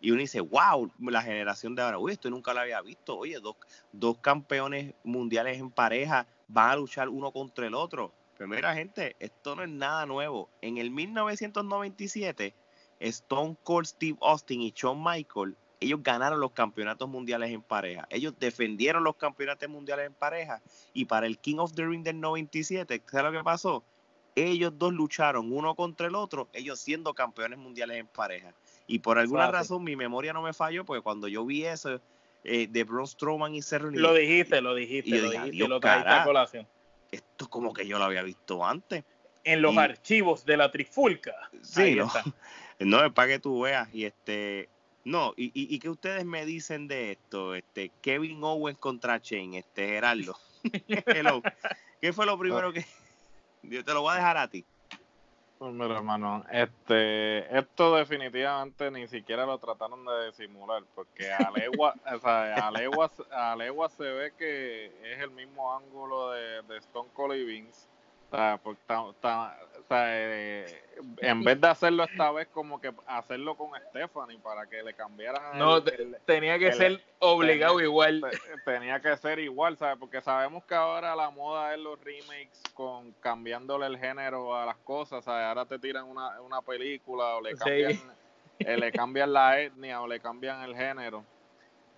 [0.00, 3.16] Y uno dice, wow, la generación de ahora, uy, esto nunca lo había visto.
[3.16, 3.56] Oye, dos,
[3.92, 8.12] dos campeones mundiales en pareja van a luchar uno contra el otro.
[8.36, 10.50] Pero mira, gente, esto no es nada nuevo.
[10.60, 12.54] En el 1997,
[13.00, 18.06] Stone Cold Steve Austin y Shawn Michael, ellos ganaron los campeonatos mundiales en pareja.
[18.10, 20.62] Ellos defendieron los campeonatos mundiales en pareja.
[20.92, 23.84] Y para el King of the Ring del 97, ¿sabes lo que pasó?
[24.34, 28.54] Ellos dos lucharon uno contra el otro, ellos siendo campeones mundiales en pareja.
[28.86, 32.00] Y por alguna razón mi memoria no me falló, porque cuando yo vi eso
[32.44, 35.80] eh, de Braun Strowman y Cerro Lo dijiste, lo dijiste, lo dijiste, lo
[36.24, 36.66] colación.
[37.10, 39.04] Esto como que yo lo había visto antes.
[39.42, 41.34] En los archivos de la trifulca.
[41.62, 42.10] Sí, no,
[42.80, 43.88] no, es para que tú veas.
[43.92, 44.68] Y este,
[45.04, 49.86] no, y, y, qué ustedes me dicen de esto, este, Kevin Owens contra Shane, este
[49.86, 50.36] Gerardo.
[52.00, 52.84] ¿Qué fue lo primero que
[53.62, 54.64] yo te lo voy a dejar a ti?
[55.58, 61.94] Pues mira, hermano, este, esto definitivamente ni siquiera lo trataron de disimular, porque a legua,
[62.14, 66.76] o sea, a legua, a legua se ve que es el mismo ángulo de, de
[66.76, 67.88] Stone Cold y Vince.
[68.30, 68.60] O sea,
[69.88, 70.82] porque eh,
[71.18, 75.58] en vez de hacerlo esta vez, como que hacerlo con Stephanie para que le cambiaran.
[75.58, 75.82] No,
[76.24, 78.24] tenía que ser obligado igual.
[78.64, 79.96] Tenía que ser igual, ¿sabes?
[79.98, 84.76] Porque sabemos que ahora la moda es los remakes con cambiándole el género a las
[84.78, 85.46] cosas, ¿sabes?
[85.46, 88.00] Ahora te tiran una, una película o le cambian,
[88.58, 91.24] eh, le cambian la etnia o le cambian el género.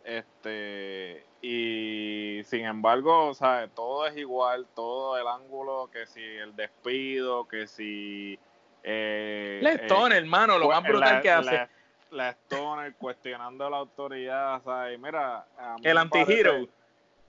[0.05, 7.47] Este, y sin embargo, o todo es igual, todo el ángulo, que si el despido,
[7.47, 8.39] que si...
[8.83, 11.69] Eh, la Stone, eh, hermano, lo más brutal que hace.
[12.11, 14.99] La, Stone cuestionando la autoridad, ¿sabes?
[14.99, 15.47] Mira...
[15.83, 16.67] El anti-hero.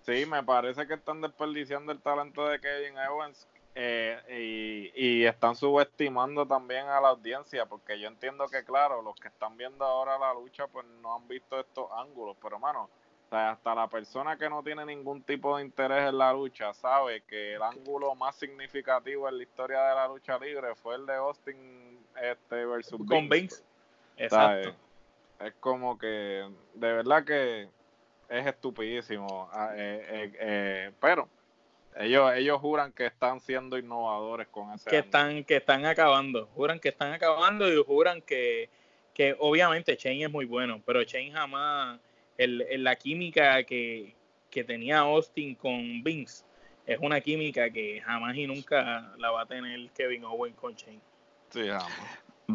[0.02, 6.46] Sí, me parece que están desperdiciando el talento de Kevin Owens eh, y, están subestimando
[6.46, 10.34] también a la audiencia, porque yo entiendo que, claro, los que están viendo ahora la
[10.34, 12.90] lucha, pues no han visto estos ángulos, pero, mano,
[13.32, 17.56] hasta la persona que no tiene ningún tipo de interés en la lucha sabe que
[17.56, 22.00] el ángulo más significativo en la historia de la lucha libre fue el de Austin
[22.22, 23.64] este, versus Con Vince.
[24.18, 24.76] Exacto.
[25.40, 27.70] Es como que, de verdad que
[28.30, 31.30] es estupidísimo, ah, eh, eh, pero
[32.00, 34.90] ellos, ellos juran que están siendo innovadores con ese.
[34.90, 36.48] Que están, que están acabando.
[36.56, 38.70] Juran que están acabando y juran que,
[39.14, 42.00] que obviamente Shane es muy bueno, pero Shane jamás.
[42.38, 44.16] El, la química que,
[44.66, 46.46] tenía Austin con Vince
[46.86, 51.02] es una química que jamás y nunca la va a tener Kevin Owens con Shane.
[51.50, 51.90] Sí, jamás.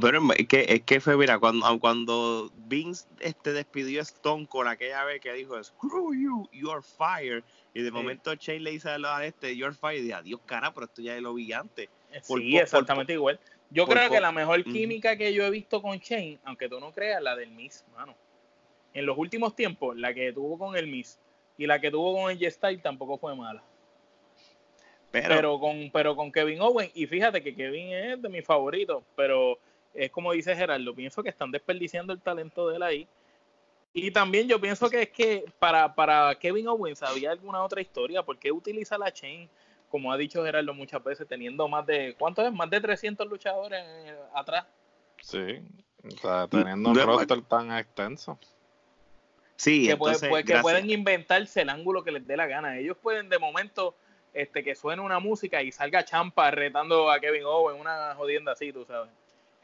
[0.01, 4.66] Pero es que, es que fue, mira, cuando, cuando Vince este, despidió a Stone con
[4.66, 8.88] aquella vez que dijo, screw you, you are fired, y de momento Shane le dice
[8.88, 11.88] a este, you're fired, y dice, adiós, cara, pero esto ya lo vi antes.
[12.22, 13.38] sí, exactamente igual.
[13.70, 16.92] Yo creo que la mejor química que yo he visto con Shane, aunque tú no
[16.92, 18.14] creas, la del Miss, mano.
[18.92, 21.18] En los últimos tiempos, la que tuvo con el Miss
[21.59, 23.62] y la que tuvo con el J-Style tampoco fue mala.
[25.11, 29.03] Pero, pero, con, pero con Kevin Owen, y fíjate que Kevin es de mis favoritos,
[29.16, 29.59] pero
[29.95, 33.09] es como dice Gerardo, pienso que están desperdiciando el talento de él ahí.
[33.92, 38.22] Y también yo pienso que es que para, para Kevin Owens había alguna otra historia,
[38.22, 39.49] porque utiliza la chain
[39.95, 42.53] como ha dicho Gerardo muchas veces, teniendo más de, ¿cuánto es?
[42.53, 43.80] Más de 300 luchadores
[44.34, 44.66] atrás.
[45.22, 45.62] Sí,
[46.05, 48.36] o sea, teniendo un roster tan extenso.
[49.55, 52.76] Sí, que, pues, que pueden inventarse el ángulo que les dé la gana.
[52.76, 53.95] Ellos pueden de momento
[54.32, 58.72] este que suene una música y salga Champa retando a Kevin Owens, una jodienda así,
[58.72, 59.12] tú sabes.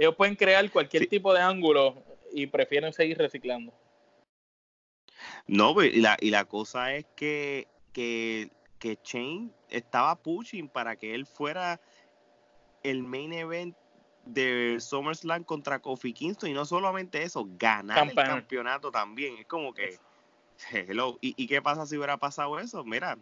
[0.01, 3.71] Ellos pueden crear cualquier tipo de ángulo y prefieren seguir reciclando.
[5.47, 10.97] No, pues, y la, y la cosa es que, que, que Shane estaba pushing para
[10.97, 11.83] que él fuera
[12.83, 13.77] el main event
[14.25, 19.37] de SummerSlam contra Kofi Kingston y no solamente eso, ganar el campeonato también.
[19.37, 19.99] Es como que,
[20.73, 22.85] hello, ¿Y, qué pasa si hubiera pasado eso?
[22.85, 23.19] Mira,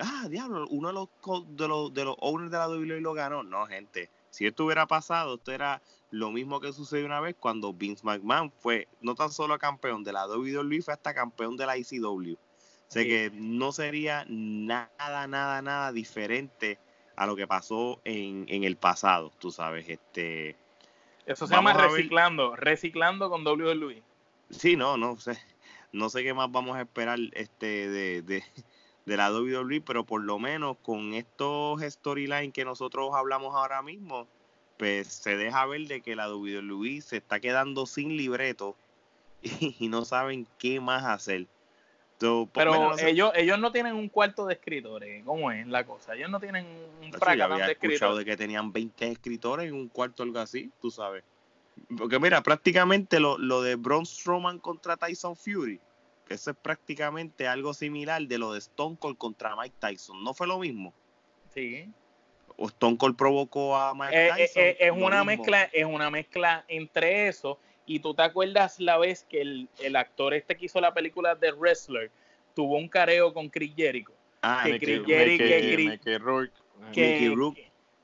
[0.00, 1.08] ah, diablo, uno de los,
[1.56, 3.44] de los, de los owners de la WWE lo ganó.
[3.44, 7.72] No, gente, si esto hubiera pasado, esto era lo mismo que sucedió una vez cuando
[7.72, 11.76] Vince McMahon fue no tan solo campeón de la WWE, fue hasta campeón de la
[11.76, 12.34] ICW.
[12.34, 16.78] O sea que no sería nada, nada, nada diferente
[17.16, 20.56] a lo que pasó en, en el pasado, tú sabes, este...
[21.24, 24.02] Eso se llama reciclando, reciclando con WWE.
[24.50, 25.36] Sí, no, no sé,
[25.92, 28.44] no sé qué más vamos a esperar este de, de,
[29.06, 34.28] de la WWE, pero por lo menos con estos storylines que nosotros hablamos ahora mismo,
[34.78, 38.76] pues se deja ver de que la WWE se está quedando sin libreto
[39.42, 41.46] y no saben qué más hacer.
[42.18, 46.14] Pues, pero ellos, ellos no tienen un cuarto de escritores, ¿cómo es la cosa?
[46.14, 46.66] Ellos no tienen
[47.02, 48.16] un fracatán de escritores.
[48.16, 51.22] de que tenían 20 escritores en un cuarto algo así, tú sabes.
[51.98, 55.78] Porque mira, prácticamente lo, lo de Braun Strowman contra Tyson Fury,
[56.30, 60.46] eso es prácticamente algo similar de lo de Stone Cold contra Mike Tyson, ¿no fue
[60.46, 60.94] lo mismo?
[61.52, 61.92] Sí.
[62.56, 64.62] O Stone Cold provocó a Mike eh, eh, Tyson.
[64.62, 69.24] Eh, es una mezcla, es una mezcla entre eso y tú te acuerdas la vez
[69.28, 72.10] que el, actor este que hizo la película de Wrestler
[72.54, 74.12] tuvo un careo con Chris Jericho.
[74.42, 75.44] Ah, que Chris Jericho,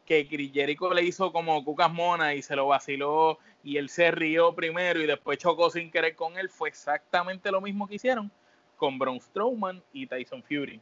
[0.04, 4.10] que, Chris Jericho le hizo como cucas monas y se lo vaciló y él se
[4.10, 6.48] rió primero y después chocó sin querer con él.
[6.48, 8.30] Fue exactamente lo mismo que hicieron
[8.76, 10.80] con Braun Strowman y Tyson Fury.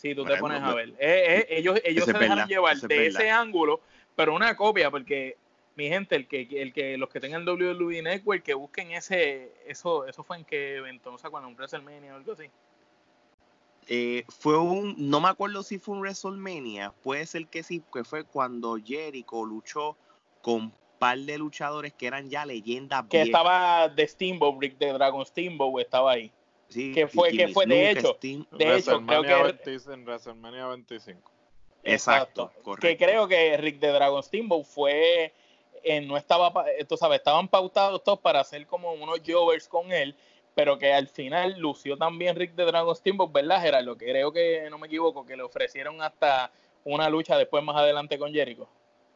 [0.00, 0.90] Si tú te pones a ver.
[0.90, 3.82] Eh, eh, ellos ellos se dejaron llevar de ese ángulo,
[4.16, 5.36] pero una copia, porque
[5.76, 10.06] mi gente, el que, el que los que tengan WWE Network, que busquen ese, eso,
[10.06, 12.44] eso fue en qué evento, o sea, cuando un WrestleMania o algo así.
[13.88, 18.02] Eh, fue un, no me acuerdo si fue un WrestleMania, puede ser que sí, que
[18.02, 19.98] fue cuando Jericho luchó
[20.40, 23.04] con un par de luchadores que eran ya leyendas.
[23.10, 26.32] Que estaba de Steamboat, Rick de Dragon Steamboat estaba ahí.
[26.70, 31.30] Sí, que fue, que fue de hecho, de hecho, creo que en WrestleMania 25.
[31.82, 32.86] Exacto, correcto.
[32.86, 35.32] Que creo que Rick de Dragon Steamboat fue
[35.82, 36.52] eh, no estaba,
[36.88, 40.14] tú sabes, estaban pautados todos para hacer como unos jovers con él,
[40.54, 44.68] pero que al final lució también Rick de Dragon Steamboat, ¿verdad, Lo Que creo que,
[44.70, 46.50] no me equivoco, que le ofrecieron hasta
[46.84, 48.68] una lucha después más adelante con Jericho.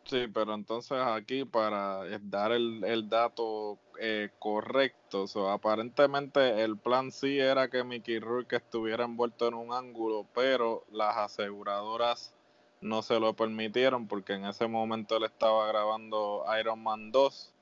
[0.06, 7.68] Sí, pero entonces aquí para dar el, dato eh, correcto, aparentemente el plan sí era
[7.68, 12.34] que Mickey Rourke estuviera envuelto en un ángulo, pero las aseguradoras
[12.82, 17.54] no se lo permitieron porque en ese momento él estaba grabando Iron Man 2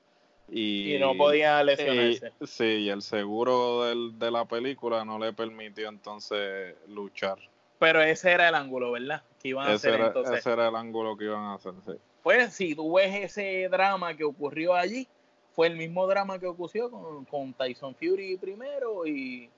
[0.51, 2.33] y, no podía lesionarse.
[2.45, 7.37] sí, y el seguro del, de la película no le permitió entonces luchar.
[7.79, 9.23] Pero ese era el ángulo, ¿verdad?
[9.41, 10.39] Que iban a ese hacer entonces.
[10.39, 11.93] Ese era el ángulo que iban a hacer, sí.
[12.23, 15.07] Pues si tú ves ese drama que ocurrió allí,
[15.51, 19.49] fue el mismo drama que ocurrió con, con Tyson Fury primero y,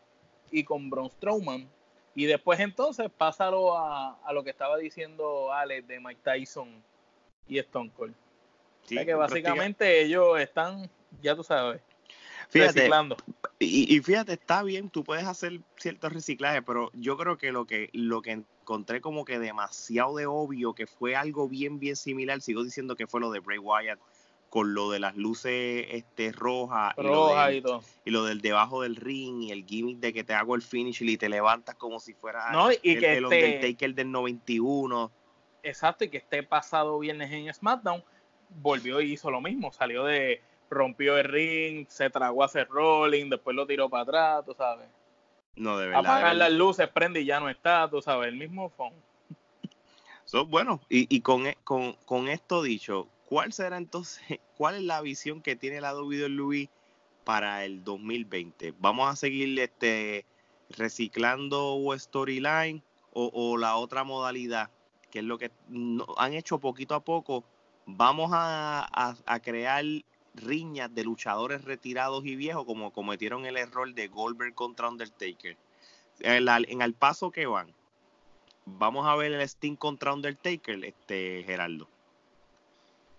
[0.52, 1.70] y con Braun Strowman
[2.16, 6.84] y después entonces pásalo a, a lo que estaba diciendo Alex de Mike Tyson
[7.48, 8.16] y Stone Cold.
[8.86, 10.90] Sí, que básicamente ellos están,
[11.22, 11.82] ya tú sabes,
[12.54, 13.18] reciclando.
[13.60, 17.66] Y, y, fíjate, está bien, tú puedes hacer ciertos reciclajes, pero yo creo que lo
[17.66, 22.42] que lo que encontré como que demasiado de obvio, que fue algo bien, bien similar,
[22.42, 24.00] sigo diciendo que fue lo de Bray Wyatt
[24.50, 27.64] con lo de las luces este rojas y, lo del,
[28.06, 31.04] y, lo del debajo del ring y el gimmick de que te hago el finish
[31.04, 35.12] y te levantas como si fuera no, y el, que el Undertaker del 91
[35.62, 38.04] exacto y que esté pasado viernes en SmackDown
[38.62, 39.72] volvió y hizo lo mismo.
[39.74, 44.46] Salió de rompió el ring se tragó a hacer rolling después lo tiró para atrás
[44.46, 44.88] tú sabes
[45.56, 48.70] no de verdad apagar las luces prende y ya no está tú sabes el mismo
[48.70, 48.94] phone
[50.26, 54.22] so, bueno y, y con, con, con esto dicho ¿Cuál será entonces,
[54.58, 56.70] cuál es la visión que tiene la WWE
[57.24, 58.74] para el 2020?
[58.80, 60.26] ¿Vamos a seguir este,
[60.70, 62.84] reciclando storyline
[63.14, 64.70] o, o la otra modalidad,
[65.10, 65.52] que es lo que
[66.18, 67.44] han hecho poquito a poco?
[67.88, 69.84] ¿Vamos a, crear
[70.36, 75.58] riñas de luchadores retirados y viejos como cometieron el error de Goldberg contra Undertaker?
[76.20, 77.74] En, el paso que van,
[78.66, 81.88] vamos a ver el Sting contra Undertaker, este Gerardo.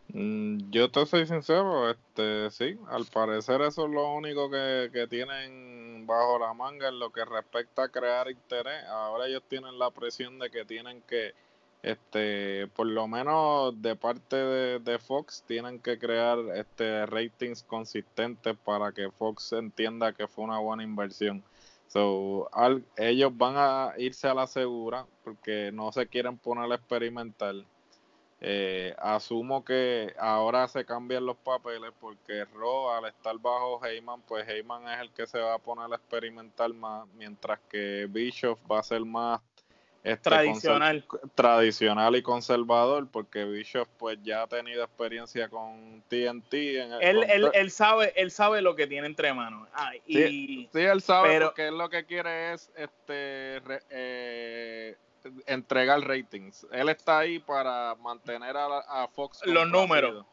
[0.09, 5.07] Mm, yo te soy sincero, este sí, al parecer eso es lo único que, que
[5.09, 8.85] tienen bajo la manga en lo que respecta a crear interés.
[8.85, 11.35] Ahora ellos tienen la presión de que tienen que
[11.87, 18.93] este por lo menos de parte de, Fox tienen que crear este ratings consistentes para
[18.93, 21.45] que Fox entienda que fue una buena inversión.
[21.89, 22.51] So,
[22.97, 27.55] ellos van a irse a la segura porque no se quieren poner a experimentar.
[28.41, 34.47] Eh, asumo que ahora se cambian los papeles porque Ro al estar bajo Heyman, pues
[34.49, 38.81] Heyman es el que se va a poner a experimentar más, mientras que Bischoff va
[38.81, 39.41] a ser más
[40.07, 41.05] este, tradicional.
[41.35, 46.55] tradicional y conservador, porque Bishop pues ya ha tenido experiencia con TNT.
[46.55, 49.69] En él, él, él, sabe, él sabe lo que tiene entre manos.
[49.75, 54.97] Ah, y, sí, él sabe pero, porque él lo que quiere es este eh,
[55.47, 56.69] entregar ratings.
[56.71, 60.25] Él está ahí para mantener a, Fox los números.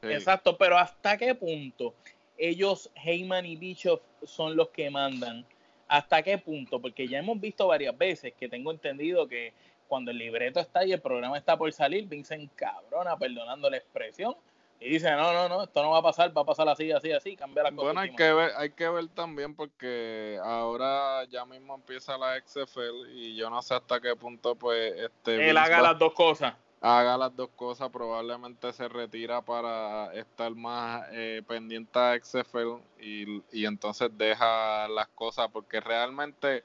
[0.00, 1.94] Exacto, pero ¿hasta qué punto
[2.38, 5.44] ellos, Heyman y Bishop, son los que mandan?
[5.90, 6.80] ¿Hasta qué punto?
[6.80, 9.52] Porque ya hemos visto varias veces que tengo entendido que
[9.88, 14.36] cuando el libreto está y el programa está por salir, Vincent cabrona, perdonando la expresión,
[14.78, 17.10] y dice, no, no, no, esto no va a pasar, va a pasar así, así,
[17.10, 17.82] así, cambia la cosa.
[17.82, 23.10] Bueno, hay que, ver, hay que ver también porque ahora ya mismo empieza la XFL
[23.12, 25.50] y yo no sé hasta qué punto pues este...
[25.50, 31.06] Él haga las dos cosas haga las dos cosas, probablemente se retira para estar más
[31.12, 36.64] eh, pendiente a XFL y, y entonces deja las cosas, porque realmente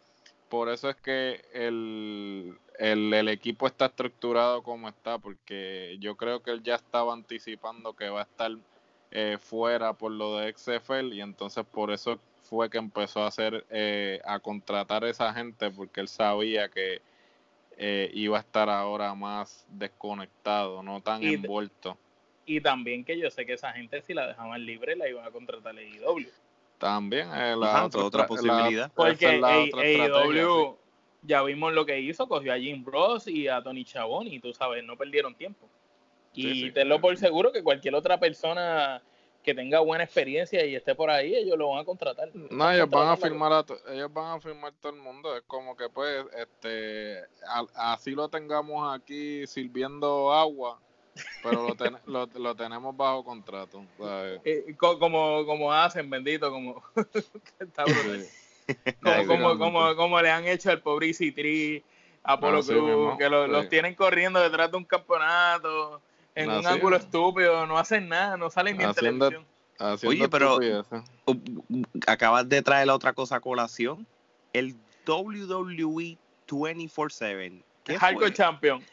[0.50, 6.52] por eso es que el, el, equipo está estructurado como está, porque yo creo que
[6.52, 8.52] él ya estaba anticipando que va a estar
[9.12, 13.66] eh, fuera por lo de XFL y entonces por eso fue que empezó a hacer
[13.70, 17.02] eh, a contratar a esa gente porque él sabía que
[17.78, 21.98] eh, iba a estar ahora más desconectado, no tan envuelto.
[22.46, 25.32] Y también que yo sé que esa gente si la dejaban libre la iban a
[25.32, 26.28] contratar a AEW.
[26.78, 28.92] También eh, la, otra, posibilidad.
[28.94, 30.78] porque AEW
[31.24, 34.54] ya vimos lo que hizo, cogió a Jim Ross y a Tony Chabón y tú
[34.54, 35.68] sabes, no perdieron tiempo.
[36.34, 39.02] Y tenlo por seguro que cualquier otra persona
[39.46, 42.30] que tenga buena experiencia y esté por ahí, ellos lo van a contratar.
[42.34, 45.78] No, ellos van a firmar a ellos van a firmar todo el mundo, es como
[45.78, 47.22] que pues este
[47.76, 50.80] así lo tengamos aquí sirviendo agua,
[51.44, 51.68] pero
[52.08, 53.86] lo, lo, tenemos bajo contrato.
[54.80, 56.84] Como, como hacen, bendito, como
[59.28, 61.84] como, como, como, le han hecho al pobre Citri,
[62.24, 66.02] a Polo Cruz, que los tienen corriendo detrás de un campeonato
[66.36, 69.46] en un ángulo estúpido, no hacen nada, no salen ni en televisión.
[70.06, 70.60] Oye, pero
[72.08, 74.06] acabas de traer la otra cosa a colación.
[74.54, 74.76] El
[75.08, 76.18] WWE
[76.48, 77.64] 24-7
[77.94, 78.84] Hardcore Champion.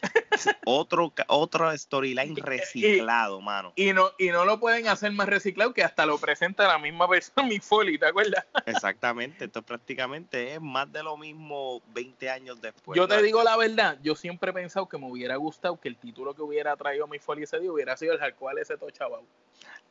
[0.64, 3.72] Otro, otro storyline reciclado, mano.
[3.76, 7.08] Y no, y no lo pueden hacer más reciclado que hasta lo presenta la misma
[7.08, 8.46] persona, mi Foley, ¿te acuerdas?
[8.66, 12.96] Exactamente, esto prácticamente es más de lo mismo 20 años después.
[12.96, 15.96] Yo te digo la verdad, yo siempre he pensado que me hubiera gustado que el
[15.96, 19.24] título que hubiera traído mi Foley ese día hubiera sido el hardcore ese Tochabau.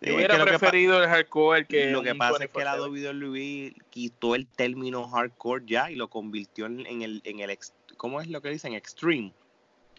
[0.01, 4.47] Yo hubiera preferido el hardcore que Lo que pasa es que la WWE quitó el
[4.47, 7.51] término hardcore ya y lo convirtió en, el, en el
[8.01, 8.73] ¿cómo es lo que dicen?
[8.73, 9.31] Extreme.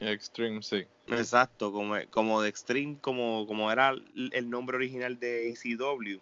[0.01, 0.85] Extreme, sí.
[1.07, 3.95] Exacto, como, como de Extreme, como, como era
[4.33, 6.19] el nombre original de ECW.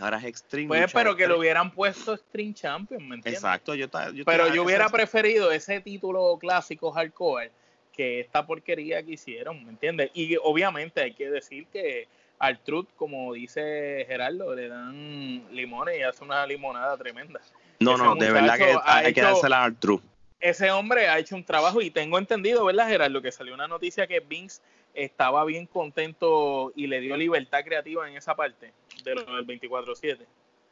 [0.00, 0.66] Ahora es Extreme.
[0.66, 3.40] Pues, pero que lo hubieran puesto Extreme Champion, ¿me entiendes?
[3.40, 3.86] Exacto, yo,
[4.26, 7.52] Pero yo hubiera preferido ese título clásico hardcore
[7.92, 10.10] que esta porquería que hicieron, ¿me entiendes?
[10.12, 12.08] Y obviamente hay que decir que
[12.40, 17.40] al Truth, como dice Gerardo, le dan limones y hace una limonada tremenda.
[17.78, 20.02] No, no, de verdad que hay que dársela al Truth
[20.40, 23.22] ese hombre ha hecho un trabajo y tengo entendido, ¿verdad, Gerardo?
[23.22, 24.62] Que salió una noticia que Vince
[24.94, 28.72] estaba bien contento y le dio libertad creativa en esa parte
[29.04, 30.18] de lo del 24-7.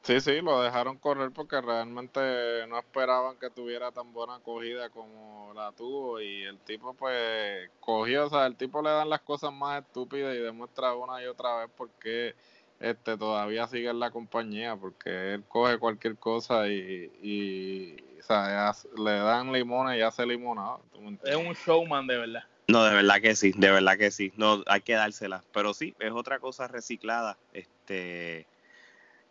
[0.02, 5.52] Sí, sí, lo dejaron correr porque realmente no esperaban que tuviera tan buena acogida como
[5.54, 9.52] la tuvo y el tipo pues cogió, o sea, el tipo le dan las cosas
[9.52, 12.34] más estúpidas y demuestra una y otra vez por qué
[12.80, 18.72] este todavía sigue en la compañía porque él coge cualquier cosa y, y o sea,
[18.96, 20.78] le dan limones y hace limonada.
[21.24, 22.44] Es un showman de verdad.
[22.68, 24.32] No, de verdad que sí, de verdad que sí.
[24.36, 25.42] No, hay que dársela.
[25.52, 27.38] Pero sí, es otra cosa reciclada.
[27.52, 28.46] Este.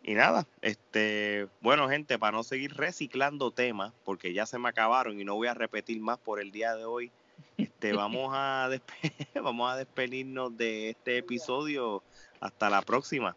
[0.02, 5.20] Y nada, este, bueno gente, para no seguir reciclando temas, porque ya se me acabaron
[5.20, 7.10] y no voy a repetir más por el día de hoy,
[7.58, 8.70] este, vamos a
[9.42, 12.02] vamos a despedirnos de este episodio
[12.40, 13.36] hasta la próxima.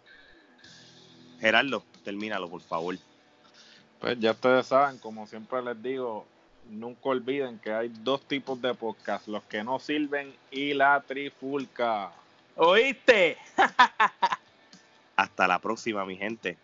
[1.39, 2.95] Gerardo, termínalo, por favor.
[4.01, 6.25] Pues ya ustedes saben, como siempre les digo,
[6.71, 12.11] nunca olviden que hay dos tipos de podcast, los que no sirven y la trifulca.
[12.55, 13.37] ¿Oíste?
[15.15, 16.57] Hasta la próxima, mi gente.